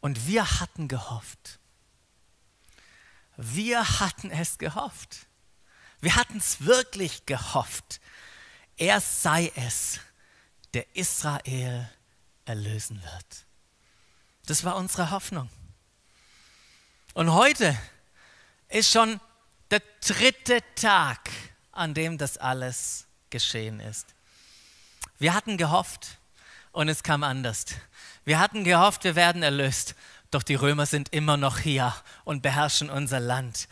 Und 0.00 0.26
wir 0.26 0.60
hatten 0.60 0.88
gehofft. 0.88 1.58
Wir 3.36 4.00
hatten 4.00 4.30
es 4.30 4.58
gehofft. 4.58 5.26
Wir 6.00 6.16
hatten 6.16 6.38
es 6.38 6.64
wirklich 6.64 7.26
gehofft. 7.26 8.00
Er 8.76 9.00
sei 9.00 9.52
es, 9.56 10.00
der 10.74 10.96
Israel 10.96 11.88
erlösen 12.44 13.02
wird. 13.02 13.46
Das 14.46 14.64
war 14.64 14.76
unsere 14.76 15.10
Hoffnung. 15.10 15.50
Und 17.14 17.32
heute 17.32 17.76
ist 18.68 18.90
schon 18.90 19.20
der 19.70 19.82
dritte 20.06 20.62
Tag, 20.74 21.30
an 21.72 21.94
dem 21.94 22.16
das 22.18 22.38
alles 22.38 23.06
geschehen 23.30 23.80
ist. 23.80 24.14
Wir 25.18 25.34
hatten 25.34 25.56
gehofft 25.56 26.17
und 26.78 26.88
es 26.88 27.02
kam 27.02 27.24
anders. 27.24 27.64
Wir 28.24 28.38
hatten 28.38 28.62
gehofft, 28.62 29.02
wir 29.02 29.16
werden 29.16 29.42
erlöst, 29.42 29.96
doch 30.30 30.44
die 30.44 30.54
Römer 30.54 30.86
sind 30.86 31.12
immer 31.12 31.36
noch 31.36 31.58
hier 31.58 31.92
und 32.22 32.40
beherrschen 32.40 32.88
unser 32.88 33.18
Land. 33.18 33.66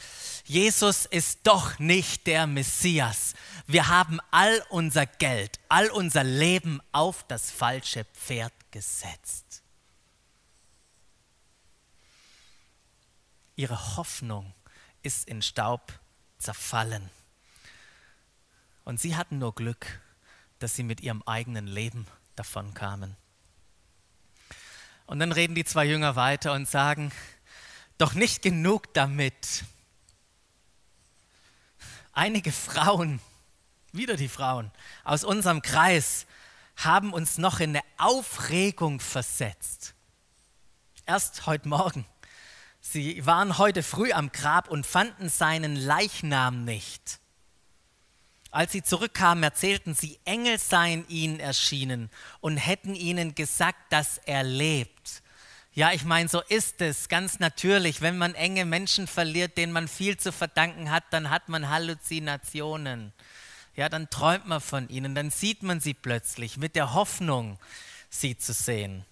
Jesus 0.44 1.06
ist 1.06 1.38
doch 1.44 1.78
nicht 1.78 2.26
der 2.26 2.48
Messias. 2.48 3.34
Wir 3.68 3.86
haben 3.86 4.18
all 4.32 4.60
unser 4.70 5.06
Geld, 5.06 5.60
all 5.68 5.88
unser 5.90 6.24
Leben 6.24 6.80
auf 6.90 7.24
das 7.28 7.52
falsche 7.52 8.04
Pferd 8.06 8.52
gesetzt. 8.72 9.62
Ihre 13.54 13.96
Hoffnung 13.96 14.52
ist 15.04 15.28
in 15.28 15.42
Staub 15.42 15.92
zerfallen. 16.38 17.08
Und 18.84 18.98
sie 18.98 19.14
hatten 19.14 19.38
nur 19.38 19.54
Glück, 19.54 20.00
dass 20.58 20.74
sie 20.74 20.82
mit 20.82 21.02
ihrem 21.02 21.22
eigenen 21.22 21.68
Leben 21.68 22.08
davon 22.36 22.74
kamen. 22.74 23.16
Und 25.06 25.18
dann 25.18 25.32
reden 25.32 25.54
die 25.54 25.64
zwei 25.64 25.84
Jünger 25.84 26.16
weiter 26.16 26.52
und 26.52 26.68
sagen, 26.68 27.12
doch 27.98 28.14
nicht 28.14 28.42
genug 28.42 28.92
damit. 28.94 29.64
Einige 32.12 32.52
Frauen, 32.52 33.20
wieder 33.92 34.16
die 34.16 34.28
Frauen 34.28 34.70
aus 35.04 35.24
unserem 35.24 35.62
Kreis, 35.62 36.26
haben 36.76 37.12
uns 37.12 37.38
noch 37.38 37.60
in 37.60 37.70
eine 37.70 37.84
Aufregung 37.96 39.00
versetzt. 39.00 39.94
Erst 41.06 41.46
heute 41.46 41.68
Morgen 41.68 42.06
Sie 42.88 43.26
waren 43.26 43.58
heute 43.58 43.82
früh 43.82 44.12
am 44.12 44.30
Grab 44.30 44.70
und 44.70 44.86
fanden 44.86 45.28
seinen 45.28 45.74
Leichnam 45.74 46.64
nicht. 46.64 47.18
Als 48.56 48.72
sie 48.72 48.82
zurückkamen, 48.82 49.44
erzählten 49.44 49.94
sie, 49.94 50.18
Engel 50.24 50.58
seien 50.58 51.06
ihnen 51.08 51.40
erschienen 51.40 52.08
und 52.40 52.56
hätten 52.56 52.94
ihnen 52.94 53.34
gesagt, 53.34 53.76
dass 53.90 54.16
er 54.24 54.44
lebt. 54.44 55.22
Ja, 55.74 55.92
ich 55.92 56.04
meine, 56.04 56.30
so 56.30 56.40
ist 56.40 56.80
es 56.80 57.10
ganz 57.10 57.38
natürlich. 57.38 58.00
Wenn 58.00 58.16
man 58.16 58.34
enge 58.34 58.64
Menschen 58.64 59.08
verliert, 59.08 59.58
denen 59.58 59.74
man 59.74 59.88
viel 59.88 60.16
zu 60.16 60.32
verdanken 60.32 60.90
hat, 60.90 61.04
dann 61.10 61.28
hat 61.28 61.50
man 61.50 61.68
Halluzinationen. 61.68 63.12
Ja, 63.74 63.90
dann 63.90 64.08
träumt 64.08 64.46
man 64.46 64.62
von 64.62 64.88
ihnen, 64.88 65.14
dann 65.14 65.28
sieht 65.30 65.62
man 65.62 65.80
sie 65.80 65.92
plötzlich 65.92 66.56
mit 66.56 66.76
der 66.76 66.94
Hoffnung, 66.94 67.58
sie 68.08 68.38
zu 68.38 68.54
sehen. 68.54 69.04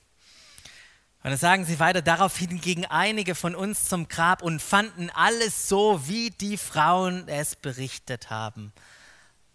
Und 1.23 1.33
dann 1.33 1.37
sagen 1.37 1.67
sie 1.67 1.79
weiter, 1.81 2.01
daraufhin 2.01 2.63
gingen 2.63 2.87
einige 2.87 3.35
von 3.35 3.55
uns 3.55 3.91
zum 3.91 4.09
Grab 4.09 4.41
und 4.41 4.63
fanden 4.63 5.11
alles 5.11 5.69
so, 5.69 6.09
wie 6.09 6.31
die 6.31 6.57
Frauen 6.57 7.29
es 7.29 7.57
berichtet 7.57 8.31
haben. 8.31 8.73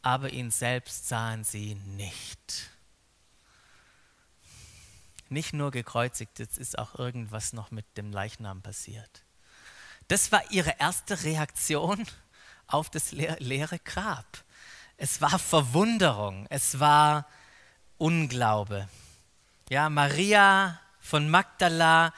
Aber 0.01 0.31
ihn 0.31 0.51
selbst 0.51 1.07
sahen 1.07 1.43
sie 1.43 1.75
nicht. 1.75 2.69
Nicht 5.29 5.53
nur 5.53 5.71
gekreuzigt, 5.71 6.39
jetzt 6.39 6.57
ist 6.57 6.79
auch 6.79 6.95
irgendwas 6.97 7.53
noch 7.53 7.69
mit 7.69 7.85
dem 7.97 8.11
Leichnam 8.11 8.61
passiert. 8.61 9.23
Das 10.07 10.31
war 10.31 10.41
ihre 10.49 10.75
erste 10.79 11.23
Reaktion 11.23 12.05
auf 12.65 12.89
das 12.89 13.11
leere 13.11 13.79
Grab. 13.79 14.43
Es 14.97 15.21
war 15.21 15.37
Verwunderung, 15.37 16.47
es 16.49 16.79
war 16.79 17.27
Unglaube. 17.97 18.89
Ja, 19.69 19.89
Maria 19.89 20.79
von 20.99 21.29
Magdala, 21.29 22.13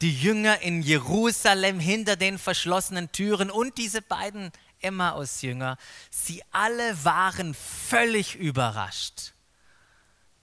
die 0.00 0.14
Jünger 0.18 0.60
in 0.60 0.82
Jerusalem 0.82 1.78
hinter 1.80 2.16
den 2.16 2.38
verschlossenen 2.38 3.12
Türen 3.12 3.50
und 3.50 3.76
diese 3.78 4.00
beiden 4.00 4.50
Emmaus-Jünger, 4.84 5.76
sie 6.10 6.42
alle 6.52 7.04
waren 7.04 7.54
völlig 7.54 8.36
überrascht, 8.36 9.32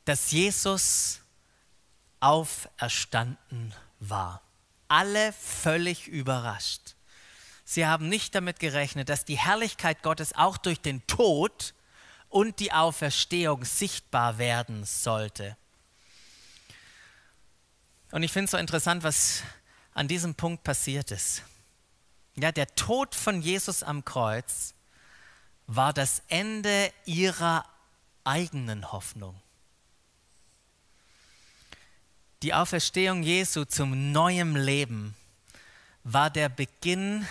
dass 0.06 0.32
Jesus 0.32 1.22
auferstanden 2.20 3.74
war. 4.00 4.42
Alle 4.88 5.34
völlig 5.34 6.08
überrascht. 6.08 6.96
Sie 7.64 7.86
haben 7.86 8.10
nicht 8.10 8.36
damit 8.36 8.60
gerechnet, 8.60 9.08
dass 9.08 9.24
die 9.24 9.38
Herrlichkeit 9.38 10.04
Gottes 10.04 10.34
auch 10.36 10.58
durch 10.58 10.82
den 10.82 11.06
Tod 11.08 11.74
und 12.28 12.60
die 12.60 12.74
Auferstehung 12.74 13.64
sichtbar 13.64 14.38
werden 14.38 14.84
sollte. 14.84 15.56
Und 18.12 18.24
ich 18.24 18.32
finde 18.32 18.46
es 18.46 18.52
so 18.52 18.58
interessant, 18.58 19.04
was 19.04 19.44
an 19.94 20.08
diesem 20.08 20.36
Punkt 20.36 20.64
passiert 20.64 21.12
ist. 21.12 21.44
Ja, 22.36 22.52
der 22.52 22.76
Tod 22.76 23.14
von 23.14 23.42
Jesus 23.42 23.84
am 23.84 24.06
Kreuz 24.06 24.74
war 25.68 25.94
das 25.94 26.22
Ende 26.28 26.92
ihrer 27.06 27.66
eigenen 28.24 28.92
Hoffnung. 28.92 29.40
Die 32.42 32.54
Auferstehung 32.54 33.22
Jesu 33.22 33.66
zum 33.66 34.12
neuen 34.12 34.56
Leben 34.56 35.16
war 36.04 36.30
der 36.30 36.50
Beginn 36.50 37.28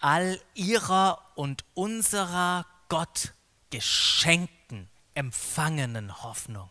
all 0.00 0.40
ihrer 0.54 1.20
und 1.34 1.64
unserer 1.74 2.64
Gott 2.88 3.34
geschenkten, 3.70 4.88
empfangenen 5.14 6.22
Hoffnung. 6.22 6.70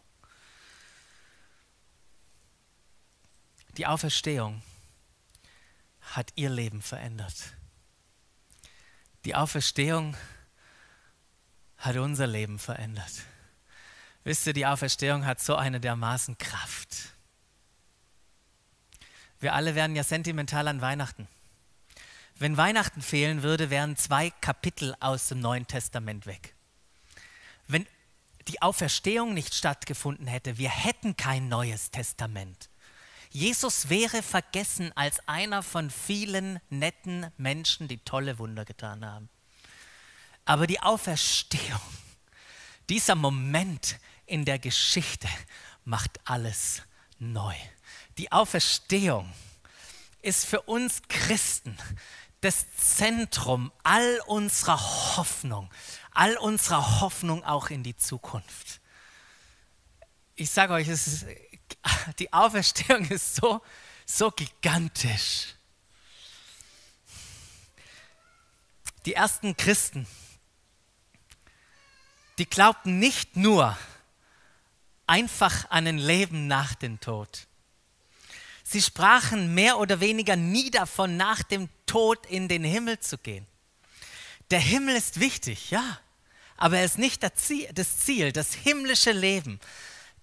Die 3.77 3.85
Auferstehung 3.85 4.61
hat 6.13 6.31
ihr 6.35 6.49
Leben 6.49 6.81
verändert. 6.81 7.35
Die 9.25 9.35
Auferstehung 9.35 10.15
hat 11.77 11.97
unser 11.97 12.27
Leben 12.27 12.59
verändert. 12.59 13.11
Wisst 14.23 14.47
ihr, 14.47 14.53
die 14.53 14.65
Auferstehung 14.65 15.25
hat 15.25 15.39
so 15.39 15.55
eine 15.55 15.79
dermaßen 15.79 16.37
Kraft. 16.37 17.15
Wir 19.39 19.53
alle 19.53 19.75
werden 19.75 19.95
ja 19.95 20.03
sentimental 20.03 20.67
an 20.67 20.81
Weihnachten. 20.81 21.27
Wenn 22.37 22.57
Weihnachten 22.57 23.01
fehlen 23.01 23.43
würde, 23.43 23.69
wären 23.69 23.95
zwei 23.95 24.29
Kapitel 24.29 24.95
aus 24.99 25.27
dem 25.27 25.39
Neuen 25.39 25.67
Testament 25.67 26.25
weg. 26.25 26.55
Wenn 27.67 27.87
die 28.47 28.61
Auferstehung 28.61 29.33
nicht 29.33 29.55
stattgefunden 29.55 30.27
hätte, 30.27 30.57
wir 30.57 30.69
hätten 30.69 31.15
kein 31.17 31.47
neues 31.47 31.91
Testament. 31.91 32.69
Jesus 33.35 33.89
wäre 33.89 34.23
vergessen 34.23 34.93
als 34.95 35.19
einer 35.27 35.61
von 35.61 35.89
vielen 35.89 36.61
netten 36.69 37.29
Menschen, 37.35 37.89
die 37.89 37.97
tolle 37.97 38.39
Wunder 38.39 38.63
getan 38.63 39.05
haben. 39.05 39.27
Aber 40.45 40.67
die 40.67 40.79
Auferstehung, 40.79 41.81
dieser 42.89 43.15
Moment 43.15 43.99
in 44.25 44.45
der 44.45 44.57
Geschichte 44.57 45.27
macht 45.83 46.17
alles 46.23 46.83
neu. 47.19 47.53
Die 48.17 48.31
Auferstehung 48.31 49.29
ist 50.21 50.45
für 50.45 50.61
uns 50.61 51.01
Christen 51.09 51.77
das 52.39 52.65
Zentrum 52.77 53.69
all 53.83 54.21
unserer 54.27 54.79
Hoffnung, 55.17 55.69
all 56.11 56.37
unserer 56.37 57.01
Hoffnung 57.01 57.43
auch 57.43 57.69
in 57.69 57.83
die 57.83 57.97
Zukunft. 57.97 58.79
Ich 60.37 60.51
sage 60.51 60.73
euch, 60.73 60.87
es 60.87 61.07
ist 61.07 61.25
die 62.19 62.31
Auferstehung 62.33 63.05
ist 63.05 63.35
so, 63.35 63.61
so 64.05 64.31
gigantisch. 64.31 65.55
Die 69.05 69.13
ersten 69.13 69.55
Christen, 69.55 70.07
die 72.37 72.49
glaubten 72.49 72.99
nicht 72.99 73.35
nur 73.35 73.77
einfach 75.07 75.69
an 75.69 75.87
ein 75.87 75.99
Leben 75.99 76.47
nach 76.47 76.73
dem 76.73 76.99
Tod. 76.99 77.47
Sie 78.63 78.81
sprachen 78.81 79.53
mehr 79.53 79.77
oder 79.77 79.99
weniger 79.99 80.35
nie 80.35 80.71
davon, 80.71 81.17
nach 81.17 81.43
dem 81.43 81.69
Tod 81.85 82.25
in 82.25 82.47
den 82.47 82.63
Himmel 82.63 82.99
zu 82.99 83.19
gehen. 83.19 83.45
Der 84.49 84.59
Himmel 84.59 84.95
ist 84.95 85.19
wichtig, 85.19 85.69
ja, 85.69 85.99
aber 86.57 86.79
er 86.79 86.85
ist 86.85 86.97
nicht 86.97 87.21
das 87.21 87.35
Ziel, 87.35 88.31
das, 88.31 88.53
himmlische 88.53 89.11
Leben 89.11 89.59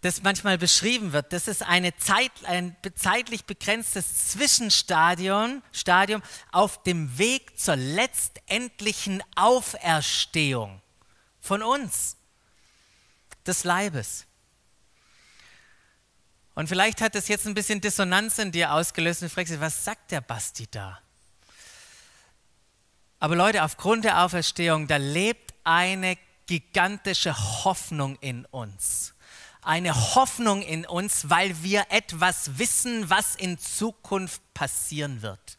das 0.02 0.22
manchmal 0.22 0.58
beschrieben 0.58 1.12
wird, 1.12 1.32
das 1.32 1.48
ist 1.48 1.62
eine 1.62 1.96
Zeit, 1.96 2.32
ein 2.44 2.76
zeitlich 2.96 3.44
begrenztes 3.44 4.28
Zwischenstadium 4.30 5.62
Stadium 5.72 6.22
auf 6.50 6.82
dem 6.82 7.18
Weg 7.18 7.58
zur 7.58 7.76
letztendlichen 7.76 9.22
Auferstehung 9.36 10.82
von 11.40 11.62
uns, 11.62 12.16
des 13.46 13.64
Leibes. 13.64 14.26
Und 16.54 16.68
vielleicht 16.68 17.00
hat 17.00 17.14
das 17.14 17.28
jetzt 17.28 17.46
ein 17.46 17.54
bisschen 17.54 17.80
Dissonanz 17.80 18.38
in 18.38 18.52
dir 18.52 18.72
ausgelöst 18.72 19.22
und 19.22 19.30
du 19.30 19.34
fragst 19.34 19.52
dich, 19.52 19.60
was 19.60 19.84
sagt 19.84 20.10
der 20.10 20.20
Basti 20.20 20.66
da? 20.70 21.00
Aber 23.20 23.36
Leute, 23.36 23.62
aufgrund 23.62 24.04
der 24.04 24.24
Auferstehung, 24.24 24.88
da 24.88 24.96
lebt 24.96 25.54
eine 25.62 26.18
gigantische 26.46 27.34
Hoffnung 27.64 28.16
in 28.16 28.44
uns. 28.46 29.11
Eine 29.62 30.14
Hoffnung 30.14 30.62
in 30.62 30.84
uns, 30.84 31.30
weil 31.30 31.62
wir 31.62 31.86
etwas 31.90 32.58
wissen, 32.58 33.08
was 33.08 33.36
in 33.36 33.58
Zukunft 33.58 34.42
passieren 34.54 35.22
wird. 35.22 35.56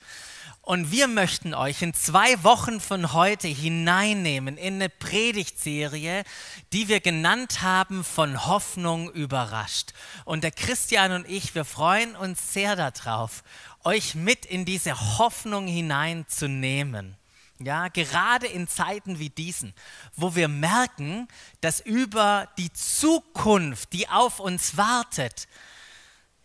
Und 0.66 0.92
wir 0.92 1.08
möchten 1.08 1.54
euch 1.54 1.82
in 1.82 1.94
zwei 1.94 2.42
Wochen 2.44 2.80
von 2.80 3.12
heute 3.12 3.50
hineinnehmen 3.50 4.58
in 4.58 4.76
eine 4.76 4.88
Predigtserie, 4.88 6.24
die 6.72 6.88
wir 6.88 7.02
genannt 7.02 7.62
haben 7.62 8.06
von 8.06 8.46
Hoffnung 8.46 9.12
überrascht. 9.12 9.92
Und 10.24 10.46
der 10.46 10.52
Christian 10.52 11.12
und 11.12 11.30
ich, 11.30 11.54
wir 11.54 11.66
freuen 11.66 12.16
uns 12.16 12.54
sehr 12.54 12.78
darauf, 12.78 13.44
euch 13.84 14.16
mit 14.16 14.46
in 14.46 14.64
diese 14.64 15.18
Hoffnung 15.18 15.68
hineinzunehmen. 15.68 17.18
Ja, 17.66 17.88
gerade 17.88 18.48
in 18.48 18.68
Zeiten 18.68 19.20
wie 19.20 19.30
diesen, 19.30 19.74
wo 20.16 20.36
wir 20.36 20.48
merken, 20.48 21.28
dass 21.62 21.80
über 21.80 22.50
die 22.58 22.74
Zukunft, 22.74 23.94
die 23.94 24.10
auf 24.10 24.40
uns 24.40 24.76
wartet, 24.76 25.48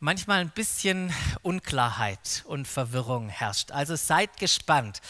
manchmal 0.01 0.41
ein 0.41 0.51
bisschen 0.51 1.13
Unklarheit 1.43 2.45
und 2.47 2.69
Verwirrung 2.69 3.29
herrscht. 3.29 3.73
Also 3.73 3.97
seid 3.97 4.37
gespannt 4.39 5.01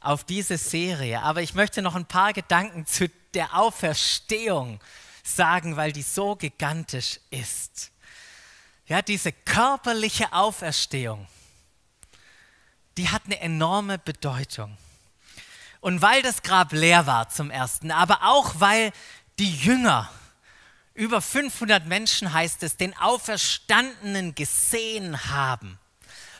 auf 0.00 0.24
diese 0.24 0.56
Serie. 0.56 1.22
Aber 1.22 1.42
ich 1.42 1.54
möchte 1.54 1.82
noch 1.82 1.94
ein 1.94 2.06
paar 2.06 2.32
Gedanken 2.32 2.86
zu 2.86 3.08
der 3.34 3.58
Auferstehung 3.58 4.80
sagen, 5.22 5.76
weil 5.76 5.92
die 5.92 6.02
so 6.02 6.36
gigantisch 6.36 7.18
ist. 7.30 7.90
Ja, 8.86 9.02
diese 9.02 9.32
körperliche 9.32 10.32
Auferstehung, 10.32 11.26
die 12.96 13.08
hat 13.08 13.22
eine 13.24 13.40
enorme 13.40 13.98
Bedeutung. 13.98 14.78
Und 15.86 16.02
weil 16.02 16.20
das 16.20 16.42
Grab 16.42 16.72
leer 16.72 17.06
war 17.06 17.28
zum 17.28 17.48
ersten, 17.48 17.92
aber 17.92 18.24
auch 18.24 18.54
weil 18.58 18.90
die 19.38 19.54
Jünger, 19.54 20.10
über 20.94 21.20
500 21.22 21.86
Menschen 21.86 22.32
heißt 22.32 22.64
es, 22.64 22.76
den 22.76 22.98
Auferstandenen 22.98 24.34
gesehen 24.34 25.30
haben, 25.30 25.78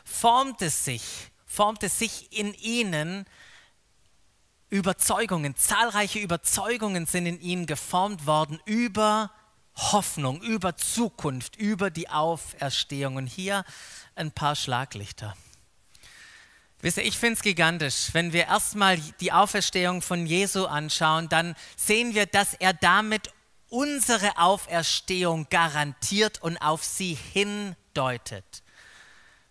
formte 0.05 0.69
sich, 0.69 1.31
formte 1.47 1.89
sich 1.89 2.37
in 2.37 2.55
ihnen 2.55 3.25
Überzeugungen, 4.69 5.55
zahlreiche 5.55 6.19
Überzeugungen 6.19 7.07
sind 7.07 7.27
in 7.27 7.41
ihnen 7.41 7.67
geformt 7.67 8.27
worden 8.27 8.59
über 8.65 9.31
Hoffnung, 9.77 10.43
über 10.43 10.77
Zukunft, 10.77 11.55
über 11.55 11.91
die 11.91 12.09
Auferstehung. 12.09 13.15
Und 13.15 13.29
hier 13.29 13.65
ein 14.17 14.33
paar 14.33 14.57
Schlaglichter. 14.57 15.37
Wisst 16.87 16.99
ihr, 16.99 17.05
ich 17.05 17.19
finde 17.19 17.35
es 17.35 17.43
gigantisch. 17.43 18.11
Wenn 18.13 18.33
wir 18.33 18.45
erstmal 18.45 18.97
die 19.19 19.33
Auferstehung 19.33 20.03
von 20.03 20.25
Jesu 20.25 20.67
anschauen, 20.67 21.29
dann 21.29 21.57
sehen 21.77 22.15
wir, 22.15 22.27
dass 22.27 22.55
er 22.55 22.75
damit 22.75 23.33
unsere 23.69 24.39
Auferstehung 24.39 25.49
garantiert 25.51 26.41
und 26.41 26.57
auf 26.59 26.85
sie 26.85 27.15
hindeutet. 27.15 28.63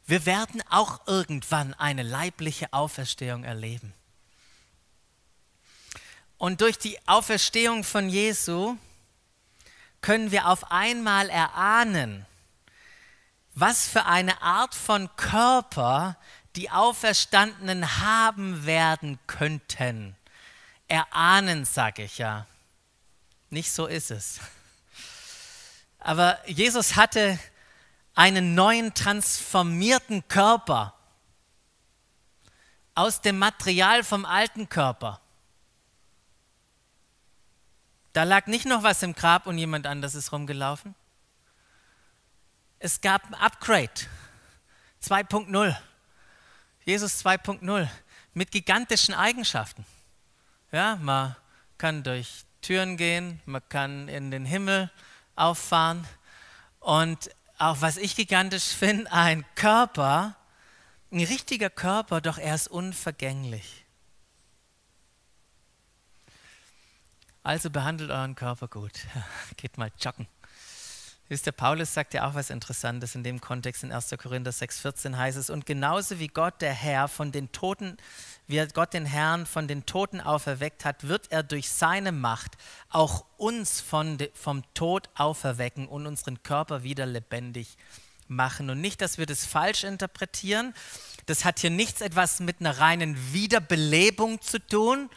Wir 0.06 0.26
werden 0.26 0.64
auch 0.70 1.08
irgendwann 1.08 1.74
eine 1.74 2.04
leibliche 2.04 2.72
Auferstehung 2.72 3.44
erleben. 3.44 3.94
Und 6.38 6.62
durch 6.62 6.78
die 6.78 6.98
Auferstehung 7.06 7.84
von 7.84 8.08
Jesu 8.08 8.78
können 10.00 10.32
wir 10.32 10.48
auf 10.48 10.72
einmal 10.72 11.30
erahnen, 11.30 12.26
was 13.56 13.90
für 13.90 14.06
eine 14.06 14.42
Art 14.42 14.74
von 14.74 15.10
Körper 15.18 16.16
die 16.56 16.70
Auferstandenen 16.70 18.00
haben 18.00 18.66
werden 18.66 19.20
könnten. 19.28 20.16
Erahnen, 20.88 21.66
sage 21.66 22.04
ich 22.04 22.18
ja. 22.18 22.46
Nicht 23.50 23.72
so 23.72 23.88
ist 23.88 24.12
es. 24.12 24.40
Aber 26.00 26.38
Jesus 26.48 26.96
hatte 26.96 27.40
einen 28.14 28.56
neuen 28.56 28.94
transformierten 28.94 30.28
Körper 30.28 30.94
aus 32.94 33.22
dem 33.22 33.38
Material 33.38 34.04
vom 34.04 34.26
alten 34.26 34.70
Körper. 34.70 35.20
Da 38.14 38.24
lag 38.24 38.48
nicht 38.48 38.66
noch 38.66 38.84
was 38.84 39.04
im 39.04 39.14
Grab 39.14 39.46
und 39.46 39.58
jemand 39.58 39.86
anders 39.86 40.16
ist 40.16 40.32
rumgelaufen. 40.32 40.96
Es 42.80 43.02
gab 43.02 43.26
ein 43.26 43.34
Upgrade 43.34 43.92
2.0. 45.04 45.76
Jesus 46.86 47.26
2.0 47.26 47.90
mit 48.34 48.52
gigantischen 48.52 49.16
Eigenschaften. 49.16 49.86
Ja, 50.72 50.98
man 50.98 51.36
kann 51.78 52.04
durch 52.04 52.46
Türen 52.62 52.96
gehen, 52.96 53.42
man 53.46 53.68
kann 53.70 54.08
in 54.08 54.30
den 54.30 54.46
Himmel 54.46 54.92
auffahren. 55.36 56.08
Und 56.80 57.30
auch 57.58 57.82
was 57.82 57.98
ich 57.98 58.16
gigantisch 58.16 58.68
finde, 58.68 59.12
ein 59.12 59.44
Körper, 59.56 60.36
ein 61.12 61.22
richtiger 61.22 61.72
Körper, 61.72 62.22
doch 62.22 62.38
er 62.38 62.54
ist 62.54 62.68
unvergänglich. 62.68 63.86
Also 67.42 67.70
behandelt 67.70 68.12
euren 68.12 68.36
Körper 68.36 68.68
gut. 68.68 68.94
Geht 69.58 69.78
mal 69.78 69.92
joggen. 70.00 70.28
Wisst 71.28 71.48
ihr, 71.48 71.54
Paulus 71.54 71.92
sagt 71.92 72.14
ja 72.14 72.28
auch 72.28 72.36
was 72.36 72.52
Interessantes 72.52 73.16
in 73.16 73.24
dem 73.24 73.42
Kontext 73.42 73.84
in 73.84 73.92
1. 73.92 74.14
Korinther 74.22 74.52
6,14 74.52 75.18
heißt 75.18 75.40
es, 75.40 75.50
und 75.50 75.66
genauso 75.66 76.20
wie 76.20 76.28
Gott 76.28 76.62
der 76.62 76.74
Herr 76.74 77.08
von 77.08 77.32
den 77.32 77.52
Toten, 77.52 77.98
wie 78.46 78.64
Gott 78.68 78.94
den 78.94 79.08
Herrn 79.08 79.48
von 79.48 79.68
den 79.68 79.88
Toten 79.88 80.22
auferweckt 80.22 80.86
hat, 80.86 81.08
wird 81.08 81.32
er 81.32 81.42
durch 81.42 81.72
seine 81.72 82.12
Macht 82.12 82.58
auch 82.90 83.26
uns 83.38 83.82
von 83.82 84.20
vom 84.36 84.62
Tod 84.76 85.10
auferwecken 85.16 85.88
und 85.88 86.06
unseren 86.06 86.44
Körper 86.44 86.84
wieder 86.84 87.08
lebendig 87.08 87.76
machen. 88.28 88.70
Und 88.70 88.80
nicht, 88.80 89.02
dass 89.02 89.18
wir 89.18 89.26
das 89.26 89.48
falsch 89.48 89.84
interpretieren. 89.84 90.76
Das 91.26 91.44
hat 91.44 91.58
hier 91.58 91.72
nichts 91.72 92.02
etwas 92.02 92.40
mit 92.40 92.60
einer 92.60 92.78
reinen 92.78 93.34
Wiederbelebung 93.34 94.42
zu 94.42 94.60
tun. 94.60 95.10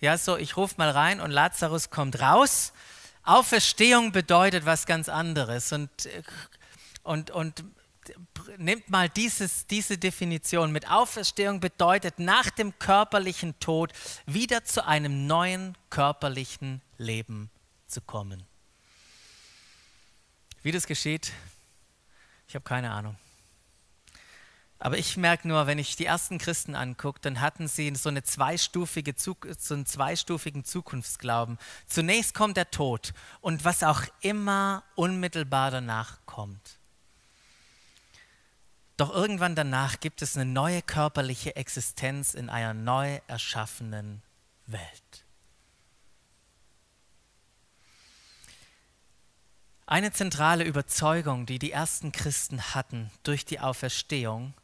Ja, 0.00 0.16
so, 0.16 0.38
ich 0.38 0.56
rufe 0.56 0.76
mal 0.78 0.90
rein 0.90 1.20
und 1.20 1.30
Lazarus 1.30 1.90
kommt 1.90 2.22
raus 2.22 2.72
Auferstehung 3.22 4.12
bedeutet 4.12 4.64
was 4.66 4.86
ganz 4.86 5.08
anderes. 5.08 5.72
Und, 5.72 5.90
und, 7.02 7.30
und 7.30 7.64
nehmt 8.56 8.90
mal 8.90 9.08
dieses, 9.08 9.66
diese 9.66 9.98
Definition 9.98 10.72
mit. 10.72 10.90
Auferstehung 10.90 11.60
bedeutet 11.60 12.18
nach 12.18 12.50
dem 12.50 12.78
körperlichen 12.78 13.58
Tod 13.60 13.92
wieder 14.26 14.64
zu 14.64 14.86
einem 14.86 15.26
neuen 15.26 15.76
körperlichen 15.90 16.80
Leben 16.98 17.50
zu 17.86 18.00
kommen. 18.00 18.44
Wie 20.62 20.72
das 20.72 20.86
geschieht, 20.86 21.32
ich 22.48 22.54
habe 22.54 22.64
keine 22.64 22.90
Ahnung. 22.90 23.16
Aber 24.82 24.96
ich 24.96 25.18
merke 25.18 25.46
nur, 25.46 25.66
wenn 25.66 25.78
ich 25.78 25.94
die 25.94 26.06
ersten 26.06 26.38
Christen 26.38 26.74
angucke, 26.74 27.20
dann 27.20 27.42
hatten 27.42 27.68
sie 27.68 27.94
so, 27.94 28.08
eine 28.08 28.22
zweistufige, 28.22 29.12
so 29.14 29.36
einen 29.74 29.84
zweistufigen 29.84 30.64
Zukunftsglauben. 30.64 31.58
Zunächst 31.86 32.32
kommt 32.32 32.56
der 32.56 32.70
Tod 32.70 33.12
und 33.42 33.66
was 33.66 33.82
auch 33.82 34.04
immer 34.22 34.82
unmittelbar 34.94 35.70
danach 35.70 36.20
kommt. 36.24 36.78
Doch 38.96 39.14
irgendwann 39.14 39.54
danach 39.54 40.00
gibt 40.00 40.22
es 40.22 40.34
eine 40.34 40.50
neue 40.50 40.80
körperliche 40.80 41.56
Existenz 41.56 42.32
in 42.32 42.48
einer 42.48 42.72
neu 42.72 43.20
erschaffenen 43.26 44.22
Welt. 44.66 45.24
Eine 49.84 50.12
zentrale 50.12 50.64
Überzeugung, 50.64 51.44
die 51.44 51.58
die 51.58 51.72
ersten 51.72 52.12
Christen 52.12 52.62
hatten 52.74 53.10
durch 53.24 53.44
die 53.44 53.60
Auferstehung, 53.60 54.54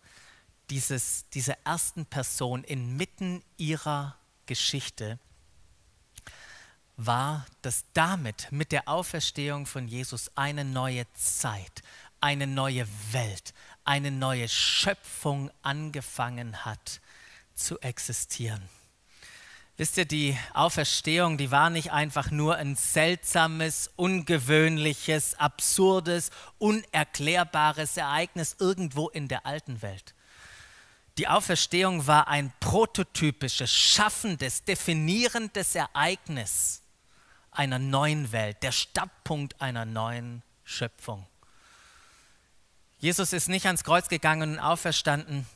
dieses, 0.70 1.28
dieser 1.30 1.56
ersten 1.64 2.06
Person 2.06 2.64
inmitten 2.64 3.42
ihrer 3.56 4.16
Geschichte 4.46 5.18
war, 6.96 7.46
dass 7.62 7.84
damit 7.92 8.50
mit 8.50 8.72
der 8.72 8.88
Auferstehung 8.88 9.66
von 9.66 9.86
Jesus 9.86 10.30
eine 10.34 10.64
neue 10.64 11.04
Zeit, 11.12 11.82
eine 12.20 12.46
neue 12.46 12.86
Welt, 13.12 13.52
eine 13.84 14.10
neue 14.10 14.48
Schöpfung 14.48 15.50
angefangen 15.62 16.64
hat 16.64 17.00
zu 17.54 17.78
existieren. 17.80 18.68
Wisst 19.78 19.98
ihr, 19.98 20.06
die 20.06 20.38
Auferstehung, 20.54 21.36
die 21.36 21.50
war 21.50 21.68
nicht 21.68 21.92
einfach 21.92 22.30
nur 22.30 22.56
ein 22.56 22.76
seltsames, 22.76 23.90
ungewöhnliches, 23.96 25.34
absurdes, 25.34 26.30
unerklärbares 26.56 27.98
Ereignis 27.98 28.56
irgendwo 28.58 29.10
in 29.10 29.28
der 29.28 29.44
alten 29.44 29.82
Welt. 29.82 30.14
Die 31.18 31.28
Auferstehung 31.28 32.06
war 32.06 32.28
ein 32.28 32.52
prototypisches, 32.60 33.72
schaffendes, 33.72 34.64
definierendes 34.64 35.74
Ereignis 35.74 36.82
einer 37.50 37.78
neuen 37.78 38.32
Welt, 38.32 38.62
der 38.62 38.72
Startpunkt 38.72 39.60
einer 39.62 39.86
neuen 39.86 40.42
Schöpfung. 40.64 41.26
Jesus 42.98 43.32
ist 43.32 43.48
nicht 43.48 43.66
ans 43.66 43.82
Kreuz 43.82 44.08
gegangen 44.08 44.54
und 44.54 44.58
auferstanden, 44.58 45.46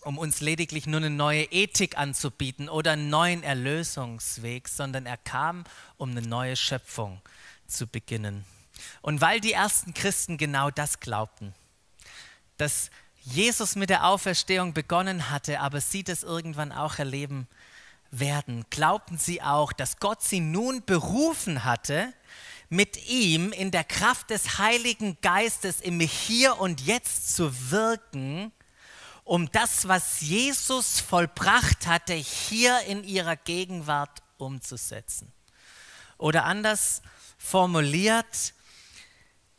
um 0.00 0.18
uns 0.18 0.40
lediglich 0.40 0.86
nur 0.86 0.98
eine 0.98 1.10
neue 1.10 1.44
Ethik 1.44 1.96
anzubieten 1.96 2.68
oder 2.68 2.92
einen 2.92 3.10
neuen 3.10 3.42
Erlösungsweg, 3.44 4.68
sondern 4.68 5.06
er 5.06 5.16
kam, 5.16 5.64
um 5.96 6.10
eine 6.10 6.22
neue 6.22 6.56
Schöpfung 6.56 7.20
zu 7.68 7.86
beginnen. 7.86 8.44
Und 9.02 9.20
weil 9.20 9.40
die 9.40 9.52
ersten 9.52 9.94
Christen 9.94 10.36
genau 10.36 10.70
das 10.70 10.98
glaubten, 10.98 11.54
dass 12.56 12.90
Jesus 13.24 13.74
mit 13.74 13.88
der 13.88 14.06
Auferstehung 14.06 14.74
begonnen 14.74 15.30
hatte, 15.30 15.60
aber 15.60 15.80
sie 15.80 16.04
das 16.04 16.22
irgendwann 16.22 16.72
auch 16.72 16.98
erleben 16.98 17.48
werden, 18.10 18.64
glaubten 18.68 19.18
sie 19.18 19.40
auch, 19.40 19.72
dass 19.72 19.98
Gott 19.98 20.22
sie 20.22 20.40
nun 20.40 20.84
berufen 20.84 21.64
hatte, 21.64 22.12
mit 22.68 23.08
ihm 23.08 23.52
in 23.52 23.70
der 23.70 23.84
Kraft 23.84 24.30
des 24.30 24.58
Heiligen 24.58 25.16
Geistes 25.22 25.80
im 25.80 26.00
Hier 26.00 26.60
und 26.60 26.82
Jetzt 26.82 27.34
zu 27.34 27.70
wirken, 27.70 28.52
um 29.24 29.50
das, 29.52 29.88
was 29.88 30.20
Jesus 30.20 31.00
vollbracht 31.00 31.86
hatte, 31.86 32.12
hier 32.12 32.80
in 32.80 33.04
ihrer 33.04 33.36
Gegenwart 33.36 34.22
umzusetzen. 34.36 35.32
Oder 36.18 36.44
anders 36.44 37.00
formuliert, 37.38 38.54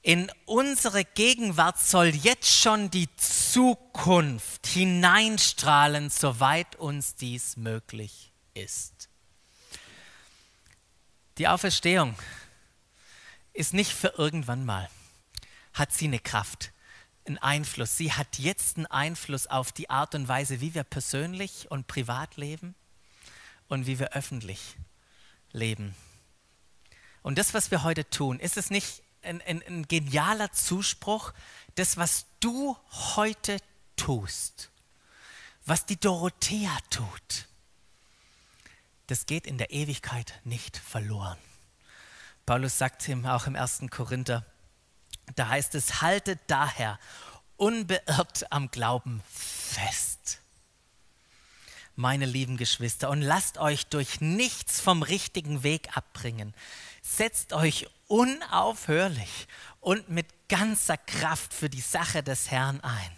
in 0.06 0.32
unsere 0.46 1.04
Gegenwart 1.04 1.80
soll 1.80 2.10
jetzt 2.10 2.48
schon 2.48 2.92
die 2.92 3.10
Zukunft 3.16 4.68
hineinstrahlen, 4.68 6.12
soweit 6.12 6.76
uns 6.76 7.16
dies 7.16 7.58
möglich 7.58 8.32
ist. 8.54 9.10
Die 11.40 11.48
Auferstehung 11.48 12.16
ist 13.54 13.74
nicht 13.74 13.94
für 13.94 14.14
irgendwann 14.16 14.64
mal. 14.64 14.88
Hat 15.74 15.92
sie 15.92 16.06
eine 16.06 16.20
Kraft, 16.20 16.72
einen 17.26 17.40
Einfluss. 17.40 17.98
Sie 17.98 18.14
hat 18.14 18.38
jetzt 18.38 18.78
einen 18.78 18.86
Einfluss 18.86 19.48
auf 19.48 19.72
die 19.72 19.90
Art 19.90 20.14
und 20.14 20.28
Weise, 20.28 20.62
wie 20.62 20.76
wir 20.76 20.84
persönlich 20.84 21.72
und 21.72 21.88
privat 21.88 22.38
leben 22.38 22.76
und 23.70 23.88
wie 23.88 23.98
wir 23.98 24.14
öffentlich 24.14 24.78
leben. 25.52 25.96
Und 27.24 27.40
das, 27.40 27.56
was 27.56 27.72
wir 27.72 27.82
heute 27.82 28.08
tun, 28.08 28.40
ist 28.40 28.56
es 28.56 28.70
nicht 28.70 29.02
ein, 29.26 29.42
ein, 29.42 29.64
ein 29.68 29.88
genialer 29.88 30.52
Zuspruch, 30.52 31.34
das, 31.76 31.98
was 31.98 32.26
du 32.40 32.78
heute 33.16 33.58
tust, 33.96 34.70
was 35.66 35.86
die 35.86 36.00
Dorothea 36.00 36.78
tut, 36.90 37.48
das 39.08 39.26
geht 39.26 39.46
in 39.46 39.58
der 39.58 39.72
Ewigkeit 39.72 40.40
nicht 40.44 40.78
verloren. 40.78 41.38
Paulus 42.46 42.78
sagt 42.78 43.08
ihm 43.08 43.26
auch 43.26 43.48
im 43.48 43.56
1. 43.56 43.84
Korinther, 43.90 44.46
da 45.36 45.50
heißt 45.50 45.76
es, 45.76 46.02
haltet 46.02 46.40
daher 46.48 47.00
unbeirrt 47.58 48.52
am 48.52 48.70
Glauben 48.70 49.24
fest. 49.30 50.40
Meine 51.96 52.26
lieben 52.26 52.58
Geschwister, 52.58 53.10
und 53.10 53.22
lasst 53.22 53.58
euch 53.58 53.88
durch 53.88 54.20
nichts 54.20 54.82
vom 54.82 55.02
richtigen 55.02 55.64
Weg 55.64 55.96
abbringen. 55.96 56.54
Setzt 57.02 57.54
euch 57.54 57.88
unaufhörlich 58.08 59.48
und 59.80 60.10
mit 60.10 60.28
ganzer 60.50 60.98
Kraft 60.98 61.54
für 61.54 61.70
die 61.70 61.82
Sache 61.82 62.22
des 62.22 62.52
Herrn 62.52 62.82
ein. 62.82 63.12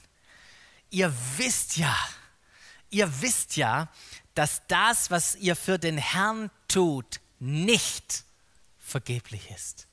Ihr 0.89 1.13
wisst 1.37 1.77
ja, 1.77 1.95
ihr 2.89 3.21
wisst 3.21 3.57
ja, 3.57 3.89
dass 4.35 4.61
das, 4.67 5.09
was 5.09 5.35
ihr 5.35 5.55
für 5.55 5.79
den 5.79 5.97
Herrn 5.97 6.51
tut, 6.67 7.19
nicht 7.39 8.23
vergeblich 8.77 9.49
ist. 9.51 9.87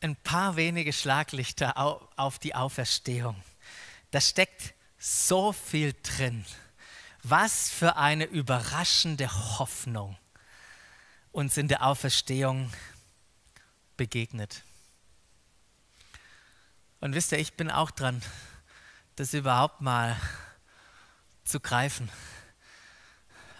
Ein 0.00 0.16
paar 0.16 0.56
wenige 0.56 0.92
Schlaglichter 0.92 1.76
auf 2.16 2.38
die 2.38 2.54
Auferstehung. 2.54 3.42
Da 4.16 4.22
steckt 4.22 4.72
so 4.96 5.52
viel 5.52 5.94
drin. 6.02 6.46
Was 7.22 7.68
für 7.68 7.96
eine 7.96 8.24
überraschende 8.24 9.30
Hoffnung 9.58 10.16
uns 11.32 11.58
in 11.58 11.68
der 11.68 11.84
Auferstehung 11.84 12.72
begegnet. 13.98 14.62
Und 17.00 17.14
wisst 17.14 17.32
ihr, 17.32 17.38
ich 17.38 17.58
bin 17.58 17.70
auch 17.70 17.90
dran, 17.90 18.22
das 19.16 19.34
überhaupt 19.34 19.82
mal 19.82 20.18
zu 21.44 21.60
greifen 21.60 22.10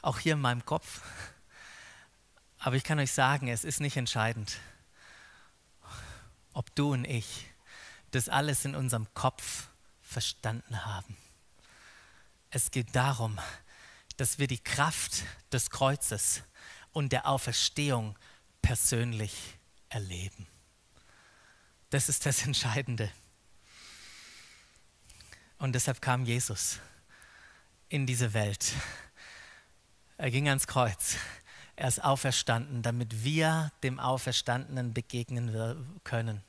auch 0.00 0.20
hier 0.20 0.32
in 0.32 0.40
meinem 0.40 0.64
Kopf. 0.64 1.02
Aber 2.60 2.76
ich 2.76 2.82
kann 2.82 2.98
euch 2.98 3.12
sagen, 3.12 3.48
es 3.48 3.62
ist 3.62 3.80
nicht 3.80 3.98
entscheidend, 3.98 4.56
ob 6.54 6.74
du 6.74 6.94
und 6.94 7.04
ich 7.04 7.44
das 8.10 8.30
alles 8.30 8.64
in 8.64 8.74
unserem 8.74 9.06
Kopf 9.12 9.68
verstanden 10.16 10.86
haben. 10.86 11.14
Es 12.48 12.70
geht 12.70 12.96
darum, 12.96 13.38
dass 14.16 14.38
wir 14.38 14.46
die 14.46 14.62
Kraft 14.62 15.24
des 15.52 15.68
Kreuzes 15.68 16.42
und 16.92 17.12
der 17.12 17.26
Auferstehung 17.26 18.18
persönlich 18.62 19.58
erleben. 19.90 20.46
Das 21.90 22.08
ist 22.08 22.24
das 22.24 22.46
Entscheidende. 22.46 23.12
Und 25.58 25.74
deshalb 25.74 26.00
kam 26.00 26.24
Jesus 26.24 26.78
in 27.90 28.06
diese 28.06 28.32
Welt 28.32 28.72
er 30.18 30.30
ging 30.30 30.48
ans 30.48 30.66
Kreuz. 30.66 31.16
Er 31.76 31.88
ist 31.88 32.02
auferstanden, 32.02 32.80
damit 32.80 33.22
wir 33.22 33.70
dem 33.82 34.00
Auferstandenen 34.00 34.94
begegnen 34.94 36.00
können. 36.04 36.42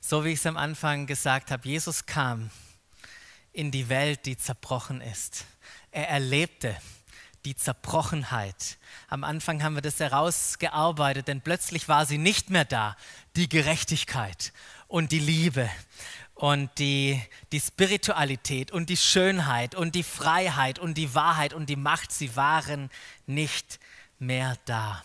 So 0.00 0.24
wie 0.24 0.30
ich 0.30 0.38
es 0.38 0.46
am 0.46 0.56
Anfang 0.56 1.06
gesagt 1.06 1.50
habe, 1.50 1.68
Jesus 1.68 2.06
kam 2.06 2.50
in 3.56 3.70
die 3.70 3.88
Welt, 3.88 4.26
die 4.26 4.36
zerbrochen 4.36 5.00
ist. 5.00 5.46
Er 5.90 6.10
erlebte 6.10 6.76
die 7.46 7.56
Zerbrochenheit. 7.56 8.76
Am 9.08 9.24
Anfang 9.24 9.62
haben 9.62 9.76
wir 9.76 9.82
das 9.82 9.98
herausgearbeitet, 9.98 11.28
denn 11.28 11.40
plötzlich 11.40 11.88
war 11.88 12.04
sie 12.04 12.18
nicht 12.18 12.50
mehr 12.50 12.66
da, 12.66 12.96
die 13.34 13.48
Gerechtigkeit 13.48 14.52
und 14.88 15.10
die 15.10 15.20
Liebe 15.20 15.70
und 16.34 16.68
die, 16.78 17.22
die 17.50 17.60
Spiritualität 17.60 18.72
und 18.72 18.90
die 18.90 18.96
Schönheit 18.98 19.74
und 19.74 19.94
die 19.94 20.02
Freiheit 20.02 20.78
und 20.78 20.98
die 20.98 21.14
Wahrheit 21.14 21.54
und 21.54 21.70
die 21.70 21.76
Macht, 21.76 22.12
sie 22.12 22.36
waren 22.36 22.90
nicht 23.26 23.80
mehr 24.18 24.58
da. 24.66 25.02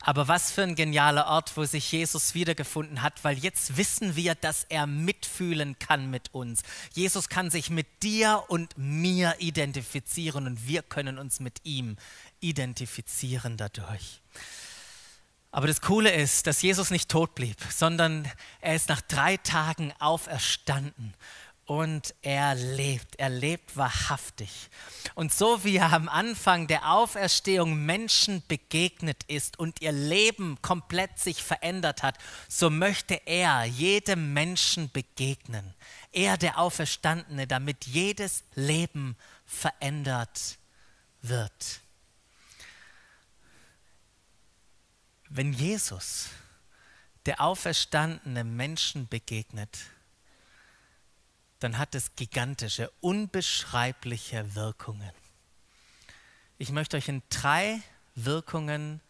Aber 0.00 0.28
was 0.28 0.52
für 0.52 0.62
ein 0.62 0.76
genialer 0.76 1.26
Ort, 1.26 1.56
wo 1.56 1.64
sich 1.64 1.90
Jesus 1.90 2.34
wiedergefunden 2.34 3.02
hat, 3.02 3.24
weil 3.24 3.36
jetzt 3.38 3.76
wissen 3.76 4.14
wir, 4.14 4.34
dass 4.36 4.64
er 4.68 4.86
mitfühlen 4.86 5.78
kann 5.78 6.08
mit 6.08 6.32
uns. 6.32 6.62
Jesus 6.92 7.28
kann 7.28 7.50
sich 7.50 7.68
mit 7.68 7.86
dir 8.02 8.44
und 8.48 8.78
mir 8.78 9.34
identifizieren 9.38 10.46
und 10.46 10.68
wir 10.68 10.82
können 10.82 11.18
uns 11.18 11.40
mit 11.40 11.60
ihm 11.64 11.96
identifizieren 12.40 13.56
dadurch. 13.56 14.20
Aber 15.50 15.66
das 15.66 15.80
Coole 15.80 16.12
ist, 16.12 16.46
dass 16.46 16.62
Jesus 16.62 16.90
nicht 16.90 17.10
tot 17.10 17.34
blieb, 17.34 17.56
sondern 17.70 18.30
er 18.60 18.76
ist 18.76 18.88
nach 18.88 19.00
drei 19.00 19.38
Tagen 19.38 19.92
auferstanden 19.98 21.14
und 21.68 22.14
er 22.22 22.54
lebt, 22.54 23.16
er 23.16 23.28
lebt 23.28 23.76
wahrhaftig. 23.76 24.70
Und 25.14 25.34
so 25.34 25.64
wie 25.64 25.76
er 25.76 25.92
am 25.92 26.08
Anfang 26.08 26.66
der 26.66 26.90
Auferstehung 26.90 27.84
Menschen 27.84 28.42
begegnet 28.48 29.22
ist 29.24 29.58
und 29.58 29.82
ihr 29.82 29.92
Leben 29.92 30.56
komplett 30.62 31.18
sich 31.18 31.42
verändert 31.42 32.02
hat, 32.02 32.16
so 32.48 32.70
möchte 32.70 33.20
er 33.26 33.66
jedem 33.66 34.32
Menschen 34.32 34.90
begegnen. 34.90 35.74
Er, 36.10 36.38
der 36.38 36.58
Auferstandene, 36.58 37.46
damit 37.46 37.84
jedes 37.84 38.44
Leben 38.54 39.14
verändert 39.44 40.56
wird. 41.20 41.80
Wenn 45.28 45.52
Jesus, 45.52 46.30
der 47.26 47.42
auferstandene 47.42 48.42
Menschen 48.42 49.06
begegnet, 49.06 49.78
dann 51.60 51.78
hat 51.78 51.94
es 51.94 52.14
gigantische, 52.14 52.90
unbeschreibliche 53.00 54.54
Wirkungen. 54.54 55.10
Ich 56.58 56.70
möchte 56.70 56.96
euch 56.96 57.08
in 57.08 57.22
drei 57.30 57.80
Wirkungen 58.14 59.00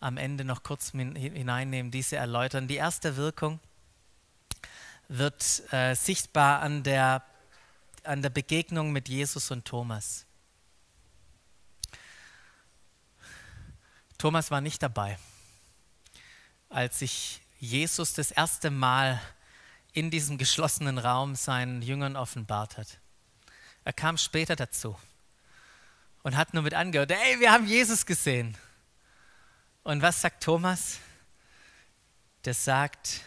am 0.00 0.16
Ende 0.16 0.44
noch 0.44 0.62
kurz 0.62 0.90
hineinnehmen, 0.90 1.90
diese 1.90 2.16
erläutern. 2.16 2.68
Die 2.68 2.76
erste 2.76 3.16
Wirkung 3.16 3.60
wird 5.08 5.62
äh, 5.72 5.94
sichtbar 5.94 6.60
an 6.60 6.82
der 6.82 7.24
an 8.06 8.22
der 8.22 8.30
Begegnung 8.30 8.92
mit 8.92 9.08
Jesus 9.08 9.50
und 9.50 9.64
Thomas. 9.64 10.26
Thomas 14.18 14.50
war 14.50 14.60
nicht 14.60 14.82
dabei, 14.82 15.18
als 16.68 17.00
sich 17.00 17.42
Jesus 17.58 18.14
das 18.14 18.30
erste 18.30 18.70
Mal 18.70 19.20
in 19.96 20.10
diesem 20.10 20.36
geschlossenen 20.36 20.98
Raum 20.98 21.36
seinen 21.36 21.80
Jüngern 21.80 22.16
offenbart 22.16 22.76
hat. 22.76 22.98
Er 23.82 23.94
kam 23.94 24.18
später 24.18 24.54
dazu 24.54 24.94
und 26.22 26.36
hat 26.36 26.52
nur 26.52 26.62
mit 26.62 26.74
angehört, 26.74 27.12
ey, 27.12 27.40
wir 27.40 27.50
haben 27.50 27.66
Jesus 27.66 28.04
gesehen. 28.04 28.58
Und 29.84 30.02
was 30.02 30.20
sagt 30.20 30.42
Thomas? 30.42 30.98
Der 32.44 32.52
sagt, 32.52 33.22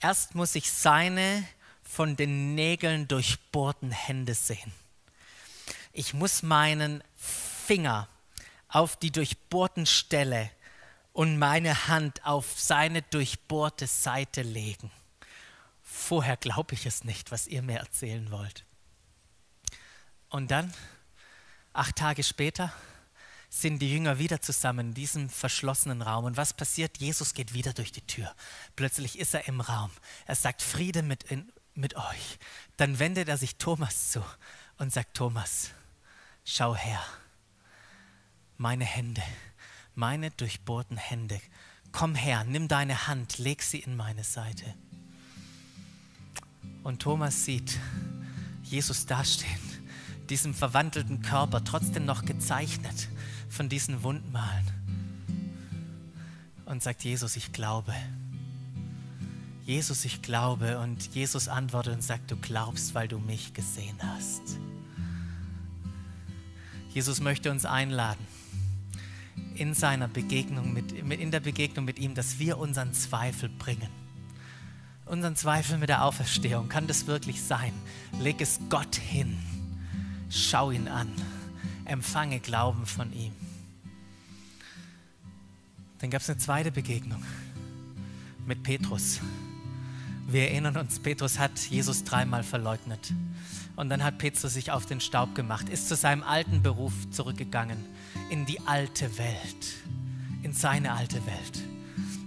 erst 0.00 0.34
muss 0.34 0.54
ich 0.54 0.72
seine 0.72 1.46
von 1.82 2.16
den 2.16 2.54
Nägeln 2.54 3.06
durchbohrten 3.06 3.90
Hände 3.90 4.32
sehen. 4.32 4.72
Ich 5.92 6.14
muss 6.14 6.42
meinen 6.42 7.04
Finger 7.14 8.08
auf 8.68 8.96
die 8.96 9.10
durchbohrten 9.10 9.84
Stelle 9.84 10.50
und 11.12 11.38
meine 11.38 11.88
Hand 11.88 12.24
auf 12.24 12.58
seine 12.58 13.02
durchbohrte 13.02 13.86
Seite 13.86 14.40
legen. 14.40 14.90
Vorher 15.92 16.36
glaube 16.36 16.74
ich 16.74 16.86
es 16.86 17.04
nicht, 17.04 17.30
was 17.30 17.46
ihr 17.46 17.62
mir 17.62 17.78
erzählen 17.78 18.30
wollt. 18.30 18.64
Und 20.30 20.50
dann, 20.50 20.72
acht 21.74 21.96
Tage 21.96 22.22
später, 22.22 22.72
sind 23.50 23.80
die 23.80 23.92
Jünger 23.92 24.18
wieder 24.18 24.40
zusammen 24.40 24.88
in 24.88 24.94
diesem 24.94 25.28
verschlossenen 25.28 26.00
Raum. 26.00 26.24
Und 26.24 26.38
was 26.38 26.54
passiert? 26.54 26.96
Jesus 26.98 27.34
geht 27.34 27.52
wieder 27.52 27.74
durch 27.74 27.92
die 27.92 28.06
Tür. 28.06 28.34
Plötzlich 28.74 29.18
ist 29.18 29.34
er 29.34 29.46
im 29.46 29.60
Raum. 29.60 29.90
Er 30.24 30.34
sagt, 30.34 30.62
Friede 30.62 31.02
mit, 31.02 31.24
in, 31.24 31.52
mit 31.74 31.94
euch. 31.94 32.38
Dann 32.78 32.98
wendet 32.98 33.28
er 33.28 33.36
sich 33.36 33.56
Thomas 33.56 34.10
zu 34.10 34.24
und 34.78 34.90
sagt, 34.90 35.14
Thomas, 35.14 35.70
schau 36.44 36.74
her 36.74 37.04
meine 38.56 38.86
Hände, 38.86 39.22
meine 39.94 40.30
durchbohrten 40.30 40.96
Hände. 40.96 41.38
Komm 41.92 42.14
her, 42.14 42.44
nimm 42.44 42.68
deine 42.68 43.06
Hand, 43.08 43.36
leg 43.36 43.62
sie 43.62 43.80
in 43.80 43.94
meine 43.96 44.24
Seite. 44.24 44.74
Und 46.82 47.00
Thomas 47.00 47.44
sieht 47.44 47.78
Jesus 48.64 49.06
dastehen, 49.06 49.60
diesem 50.28 50.54
verwandelten 50.54 51.22
Körper, 51.22 51.62
trotzdem 51.62 52.04
noch 52.04 52.24
gezeichnet 52.24 53.08
von 53.48 53.68
diesen 53.68 54.02
Wundmalen. 54.02 54.66
Und 56.64 56.82
sagt, 56.82 57.04
Jesus, 57.04 57.36
ich 57.36 57.52
glaube. 57.52 57.94
Jesus, 59.64 60.04
ich 60.04 60.22
glaube. 60.22 60.78
Und 60.78 61.14
Jesus 61.14 61.48
antwortet 61.48 61.94
und 61.94 62.02
sagt, 62.02 62.30
du 62.30 62.36
glaubst, 62.36 62.94
weil 62.94 63.08
du 63.08 63.18
mich 63.18 63.52
gesehen 63.52 63.98
hast. 64.02 64.58
Jesus 66.94 67.20
möchte 67.20 67.50
uns 67.50 67.64
einladen 67.64 68.26
in 69.54 69.74
seiner 69.74 70.08
Begegnung 70.08 70.72
mit, 70.72 70.92
in 70.92 71.30
der 71.30 71.40
Begegnung 71.40 71.84
mit 71.84 71.98
ihm, 71.98 72.14
dass 72.14 72.38
wir 72.38 72.58
unseren 72.58 72.92
Zweifel 72.92 73.48
bringen. 73.48 74.01
Unseren 75.12 75.36
Zweifel 75.36 75.76
mit 75.76 75.90
der 75.90 76.06
Auferstehung. 76.06 76.70
Kann 76.70 76.86
das 76.86 77.06
wirklich 77.06 77.42
sein? 77.42 77.74
Leg 78.18 78.40
es 78.40 78.58
Gott 78.70 78.96
hin. 78.96 79.38
Schau 80.30 80.70
ihn 80.70 80.88
an. 80.88 81.12
Empfange 81.84 82.40
Glauben 82.40 82.86
von 82.86 83.12
ihm. 83.12 83.34
Dann 85.98 86.08
gab 86.08 86.22
es 86.22 86.30
eine 86.30 86.38
zweite 86.38 86.72
Begegnung 86.72 87.22
mit 88.46 88.62
Petrus. 88.62 89.20
Wir 90.28 90.48
erinnern 90.48 90.78
uns, 90.78 90.98
Petrus 90.98 91.38
hat 91.38 91.58
Jesus 91.58 92.04
dreimal 92.04 92.42
verleugnet. 92.42 93.12
Und 93.76 93.90
dann 93.90 94.02
hat 94.02 94.16
Petrus 94.16 94.54
sich 94.54 94.70
auf 94.70 94.86
den 94.86 95.02
Staub 95.02 95.34
gemacht, 95.34 95.68
ist 95.68 95.88
zu 95.88 95.94
seinem 95.94 96.22
alten 96.22 96.62
Beruf 96.62 96.94
zurückgegangen, 97.10 97.76
in 98.30 98.46
die 98.46 98.60
alte 98.60 99.18
Welt, 99.18 99.74
in 100.42 100.54
seine 100.54 100.94
alte 100.94 101.20
Welt. 101.26 101.62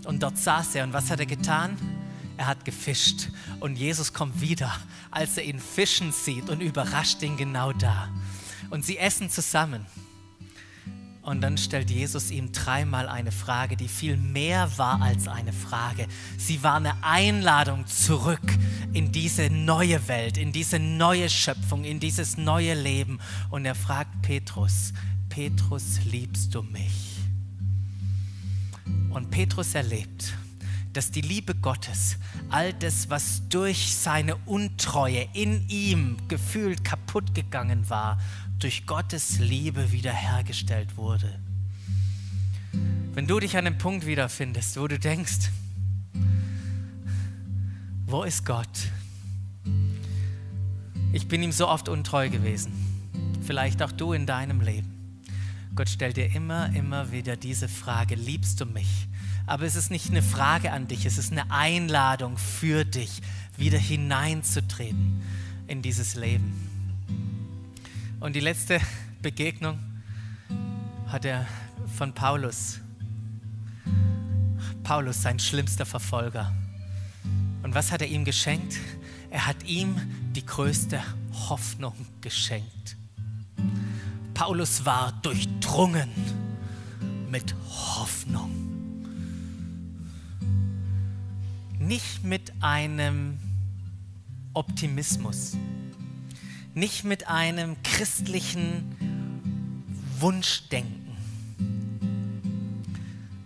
Und 0.05 0.21
dort 0.21 0.37
saß 0.37 0.75
er 0.75 0.83
und 0.83 0.93
was 0.93 1.09
hat 1.09 1.19
er 1.19 1.25
getan? 1.25 1.94
Er 2.37 2.47
hat 2.47 2.65
gefischt 2.65 3.29
und 3.59 3.77
Jesus 3.77 4.13
kommt 4.13 4.41
wieder, 4.41 4.75
als 5.11 5.37
er 5.37 5.43
ihn 5.45 5.59
fischen 5.59 6.11
sieht 6.11 6.49
und 6.49 6.61
überrascht 6.61 7.21
ihn 7.21 7.37
genau 7.37 7.71
da. 7.71 8.09
Und 8.69 8.85
sie 8.85 8.97
essen 8.97 9.29
zusammen. 9.29 9.85
Und 11.21 11.41
dann 11.41 11.57
stellt 11.57 11.89
Jesus 11.89 12.29
ihm 12.29 12.51
dreimal 12.51 13.09
eine 13.09 13.31
Frage, 13.31 13.75
die 13.75 13.87
viel 13.87 14.15
mehr 14.15 14.77
war 14.77 15.01
als 15.01 15.27
eine 15.27 15.53
Frage. 15.53 16.07
Sie 16.37 16.61
war 16.61 16.75
eine 16.75 17.03
Einladung 17.03 17.87
zurück 17.87 18.53
in 18.93 19.11
diese 19.11 19.49
neue 19.49 20.07
Welt, 20.07 20.37
in 20.37 20.51
diese 20.51 20.77
neue 20.77 21.27
Schöpfung, 21.27 21.83
in 21.83 21.99
dieses 21.99 22.37
neue 22.37 22.75
Leben. 22.75 23.19
Und 23.49 23.65
er 23.65 23.73
fragt 23.73 24.21
Petrus, 24.21 24.93
Petrus, 25.29 25.99
liebst 26.05 26.53
du 26.53 26.61
mich? 26.61 27.17
Und 29.09 29.31
Petrus 29.31 29.73
erlebt, 29.73 30.35
dass 30.95 31.11
die 31.11 31.21
Liebe 31.21 31.55
Gottes, 31.55 32.17
all 32.49 32.71
das, 32.73 33.09
was 33.09 33.41
durch 33.49 33.93
seine 33.93 34.35
Untreue 34.45 35.27
in 35.33 35.67
ihm 35.67 36.17
gefühlt 36.29 36.85
kaputt 36.85 37.35
gegangen 37.35 37.89
war, 37.89 38.19
durch 38.59 38.85
Gottes 38.85 39.39
Liebe 39.39 39.91
wiederhergestellt 39.91 40.95
wurde. 40.95 41.39
Wenn 43.13 43.27
du 43.27 43.39
dich 43.39 43.57
an 43.57 43.67
einem 43.67 43.77
Punkt 43.77 44.05
wiederfindest, 44.05 44.79
wo 44.79 44.87
du 44.87 44.97
denkst, 44.97 45.49
wo 48.05 48.23
ist 48.23 48.45
Gott? 48.45 48.91
Ich 51.11 51.27
bin 51.27 51.43
ihm 51.43 51.51
so 51.51 51.67
oft 51.67 51.89
untreu 51.89 52.29
gewesen. 52.29 52.71
Vielleicht 53.41 53.81
auch 53.81 53.91
du 53.91 54.13
in 54.13 54.25
deinem 54.25 54.61
Leben. 54.61 55.21
Gott 55.75 55.89
stellt 55.89 56.15
dir 56.15 56.33
immer, 56.33 56.73
immer 56.73 57.11
wieder 57.11 57.35
diese 57.35 57.67
Frage, 57.67 58.15
liebst 58.15 58.61
du 58.61 58.65
mich? 58.65 59.07
Aber 59.47 59.63
es 59.65 59.75
ist 59.75 59.91
nicht 59.91 60.09
eine 60.09 60.23
Frage 60.23 60.71
an 60.71 60.87
dich, 60.87 61.05
es 61.05 61.17
ist 61.17 61.31
eine 61.31 61.51
Einladung 61.51 62.37
für 62.37 62.83
dich, 62.83 63.21
wieder 63.57 63.77
hineinzutreten 63.77 65.21
in 65.67 65.81
dieses 65.81 66.15
Leben. 66.15 66.53
Und 68.19 68.35
die 68.35 68.39
letzte 68.39 68.79
Begegnung 69.21 69.79
hat 71.07 71.25
er 71.25 71.45
von 71.95 72.13
Paulus. 72.13 72.79
Paulus, 74.83 75.21
sein 75.21 75.39
schlimmster 75.39 75.85
Verfolger. 75.85 76.51
Und 77.63 77.73
was 77.75 77.91
hat 77.91 78.01
er 78.01 78.07
ihm 78.07 78.25
geschenkt? 78.25 78.77
Er 79.29 79.47
hat 79.47 79.63
ihm 79.63 79.95
die 80.35 80.45
größte 80.45 81.01
Hoffnung 81.49 81.93
geschenkt. 82.21 82.95
Paulus 84.33 84.85
war 84.85 85.11
durchdrungen 85.21 86.09
mit 87.29 87.55
Hoffnung. 87.69 88.54
Nicht 91.85 92.23
mit 92.23 92.51
einem 92.61 93.37
Optimismus, 94.55 95.55
nicht 96.73 97.03
mit 97.03 97.27
einem 97.27 97.75
christlichen 97.83 98.95
Wunschdenken, 100.19 101.15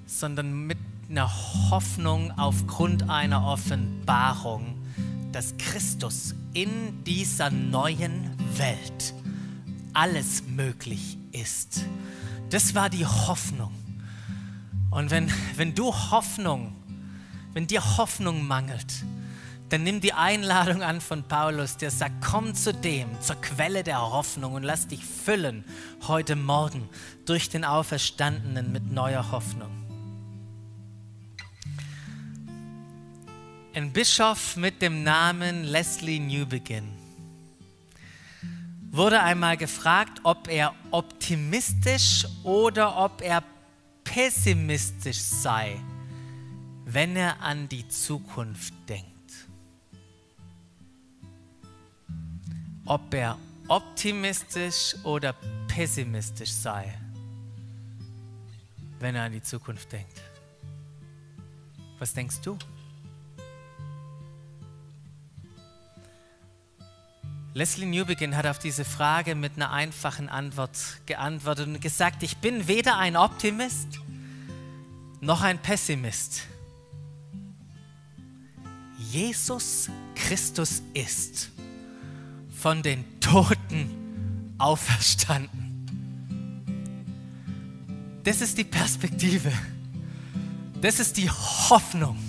sondern 0.06 0.68
mit 0.68 0.78
einer 1.10 1.30
Hoffnung 1.70 2.32
aufgrund 2.40 3.10
einer 3.10 3.46
Offenbarung, 3.46 4.78
dass 5.34 5.58
Christus 5.58 6.34
in 6.54 7.04
dieser 7.04 7.52
neuen 7.52 8.30
Welt 8.58 9.14
alles 9.92 10.44
möglich 10.48 11.18
ist. 11.34 11.84
Das 12.52 12.74
war 12.74 12.90
die 12.90 13.06
Hoffnung. 13.06 13.74
Und 14.92 15.12
wenn, 15.12 15.30
wenn 15.58 15.76
du 15.76 15.94
Hoffnung, 15.94 16.79
wenn 17.60 17.68
dir 17.68 17.98
Hoffnung 17.98 18.48
mangelt, 18.48 19.04
dann 19.68 19.84
nimm 19.84 20.00
die 20.00 20.14
Einladung 20.14 20.82
an 20.82 21.02
von 21.02 21.24
Paulus, 21.24 21.76
der 21.76 21.92
sagt, 21.92 22.24
komm 22.26 22.56
zu 22.56 22.74
dem, 22.74 23.10
zur 23.20 23.36
Quelle 23.36 23.84
der 23.84 24.00
Hoffnung 24.00 24.54
und 24.54 24.64
lass 24.64 24.88
dich 24.88 25.04
füllen 25.04 25.66
heute 26.08 26.38
Morgen 26.38 26.88
durch 27.26 27.50
den 27.50 27.66
Auferstandenen 27.66 28.72
mit 28.72 28.90
neuer 28.94 29.32
Hoffnung. 29.34 29.72
Ein 33.74 33.92
Bischof 33.92 34.56
mit 34.56 34.82
dem 34.82 35.04
Namen 35.04 35.66
Leslie 35.66 36.22
Newbegin 36.22 36.88
wurde 38.90 39.22
einmal 39.22 39.58
gefragt, 39.58 40.22
ob 40.24 40.48
er 40.48 40.74
optimistisch 40.92 42.26
oder 42.44 42.96
ob 42.96 43.22
er 43.22 43.44
pessimistisch 44.06 45.20
sei, 45.20 45.78
wenn 46.92 47.16
er 47.16 47.42
an 47.42 47.70
die 47.70 47.88
Zukunft 47.88 48.74
denkt. 48.88 49.10
ob 52.90 53.14
er 53.14 53.38
optimistisch 53.68 54.96
oder 55.04 55.36
pessimistisch 55.68 56.52
sei, 56.52 56.98
wenn 59.00 59.14
er 59.14 59.26
an 59.26 59.32
die 59.32 59.44
Zukunft 59.44 59.92
denkt. 59.92 60.22
Was 62.00 62.16
denkst 62.16 62.42
du? 62.42 62.58
Leslie 67.54 67.86
Newbegin 67.86 68.36
hat 68.36 68.48
auf 68.48 68.58
diese 68.58 68.86
Frage 68.86 69.36
mit 69.36 69.54
einer 69.56 69.72
einfachen 69.72 70.28
Antwort 70.28 70.78
geantwortet 71.06 71.68
und 71.68 71.82
gesagt, 71.82 72.24
ich 72.24 72.38
bin 72.38 72.68
weder 72.68 72.98
ein 72.98 73.16
Optimist 73.16 74.00
noch 75.22 75.42
ein 75.42 75.60
Pessimist. 75.60 76.48
Jesus 79.12 79.90
Christus 80.14 80.84
ist 80.94 81.50
von 82.62 82.84
den 82.84 83.04
Toten 83.20 84.54
auferstanden. 84.60 85.84
Das 88.24 88.42
ist 88.42 88.56
die 88.56 88.66
Perspektive. 88.66 89.52
Das 90.80 91.00
ist 91.00 91.18
die 91.18 91.28
Hoffnung. 91.28 92.20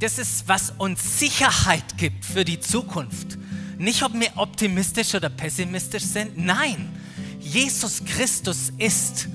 Das 0.00 0.18
ist, 0.18 0.46
was 0.46 0.74
uns 0.76 1.18
Sicherheit 1.18 1.96
gibt 1.96 2.26
für 2.26 2.44
die 2.44 2.60
Zukunft. 2.60 3.38
Nicht, 3.78 4.02
ob 4.02 4.12
wir 4.12 4.36
optimistisch 4.36 5.14
oder 5.14 5.30
pessimistisch 5.30 6.04
sind. 6.04 6.36
Nein, 6.36 6.90
Jesus 7.40 8.04
Christus 8.04 8.70
ist 8.76 9.28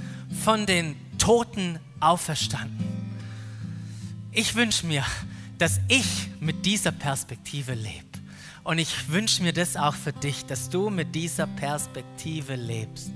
von 0.44 0.68
den 0.68 0.96
Toten 1.18 1.80
auferstanden. 2.00 2.78
Ich 4.32 4.54
wünsche 4.54 4.86
mir, 4.86 5.04
dass 5.60 5.80
ich 5.90 6.30
mit 6.40 6.66
dieser 6.66 6.92
Perspektive 6.92 7.74
lebe. 7.74 8.06
Und 8.64 8.80
ich 8.80 9.10
wünsche 9.10 9.44
mir 9.44 9.54
das 9.54 9.76
auch 9.76 9.94
für 9.94 10.14
dich, 10.14 10.46
dass 10.46 10.70
du 10.70 10.90
mit 10.90 11.14
dieser 11.14 11.48
Perspektive 11.48 12.56
lebst. 12.56 13.12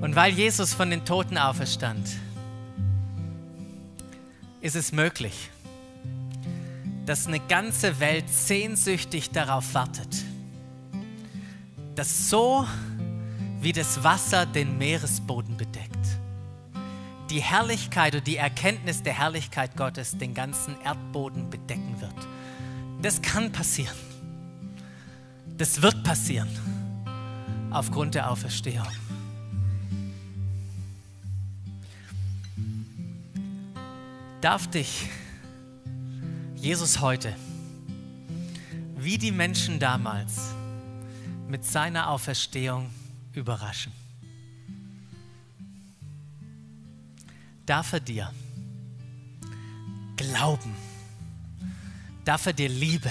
Und 0.00 0.14
weil 0.14 0.32
Jesus 0.32 0.74
von 0.74 0.90
den 0.90 1.04
Toten 1.04 1.38
auferstand, 1.38 2.06
ist 4.60 4.76
es 4.76 4.92
möglich, 4.92 5.50
dass 7.06 7.26
eine 7.26 7.40
ganze 7.40 7.98
Welt 7.98 8.28
sehnsüchtig 8.28 9.30
darauf 9.30 9.72
wartet, 9.74 10.24
dass 11.94 12.28
so 12.28 12.66
wie 13.60 13.72
das 13.72 14.02
Wasser 14.02 14.44
den 14.44 14.76
Meeresboden 14.76 15.55
die 17.30 17.40
Herrlichkeit 17.40 18.14
und 18.14 18.26
die 18.26 18.36
Erkenntnis 18.36 19.02
der 19.02 19.18
Herrlichkeit 19.18 19.76
Gottes 19.76 20.16
den 20.16 20.34
ganzen 20.34 20.80
Erdboden 20.82 21.50
bedecken 21.50 22.00
wird. 22.00 22.14
Das 23.02 23.20
kann 23.20 23.52
passieren. 23.52 23.96
Das 25.56 25.82
wird 25.82 26.04
passieren 26.04 26.48
aufgrund 27.70 28.14
der 28.14 28.30
Auferstehung. 28.30 28.86
Darf 34.40 34.68
dich 34.68 35.08
Jesus 36.56 37.00
heute, 37.00 37.34
wie 38.96 39.18
die 39.18 39.32
Menschen 39.32 39.78
damals, 39.78 40.54
mit 41.48 41.64
seiner 41.64 42.10
Auferstehung 42.10 42.90
überraschen? 43.32 43.92
Darf 47.66 47.92
er 47.94 48.00
dir 48.00 48.32
Glauben, 50.16 50.74
darf 52.24 52.46
er 52.46 52.52
dir 52.52 52.68
Liebe, 52.68 53.10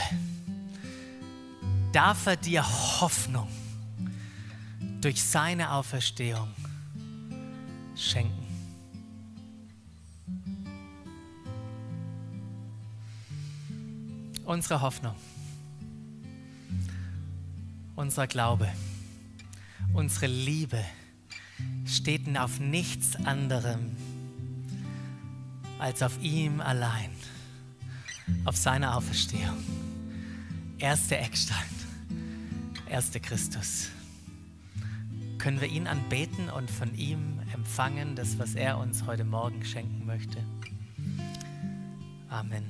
darf 1.91 2.25
er 2.25 2.37
dir 2.37 2.63
Hoffnung 2.63 3.49
durch 5.01 5.21
seine 5.21 5.71
Auferstehung 5.71 6.47
schenken? 7.95 8.45
Unsere 14.45 14.81
Hoffnung, 14.81 15.15
unser 17.95 18.25
Glaube, 18.25 18.71
unsere 19.93 20.27
Liebe 20.27 20.83
steht 21.85 22.35
auf 22.37 22.59
nichts 22.59 23.15
anderem 23.25 23.95
als 25.79 26.01
auf 26.01 26.21
ihm 26.21 26.61
allein, 26.61 27.11
auf 28.45 28.55
seiner 28.55 28.95
Auferstehung. 28.95 29.63
Er 30.77 30.93
ist 30.93 31.09
der 31.09 31.21
Eckstein, 31.21 31.57
er 32.87 32.99
ist 32.99 33.13
der 33.13 33.21
Christus. 33.21 33.89
Können 35.37 35.61
wir 35.61 35.67
ihn 35.67 35.87
anbeten 35.87 36.49
und 36.49 36.71
von 36.71 36.95
ihm 36.95 37.39
empfangen, 37.53 38.15
das, 38.15 38.39
was 38.39 38.55
er 38.55 38.77
uns 38.77 39.05
heute 39.05 39.23
Morgen 39.23 39.63
schenken 39.63 40.05
möchte? 40.05 40.43
Amen. 42.29 42.65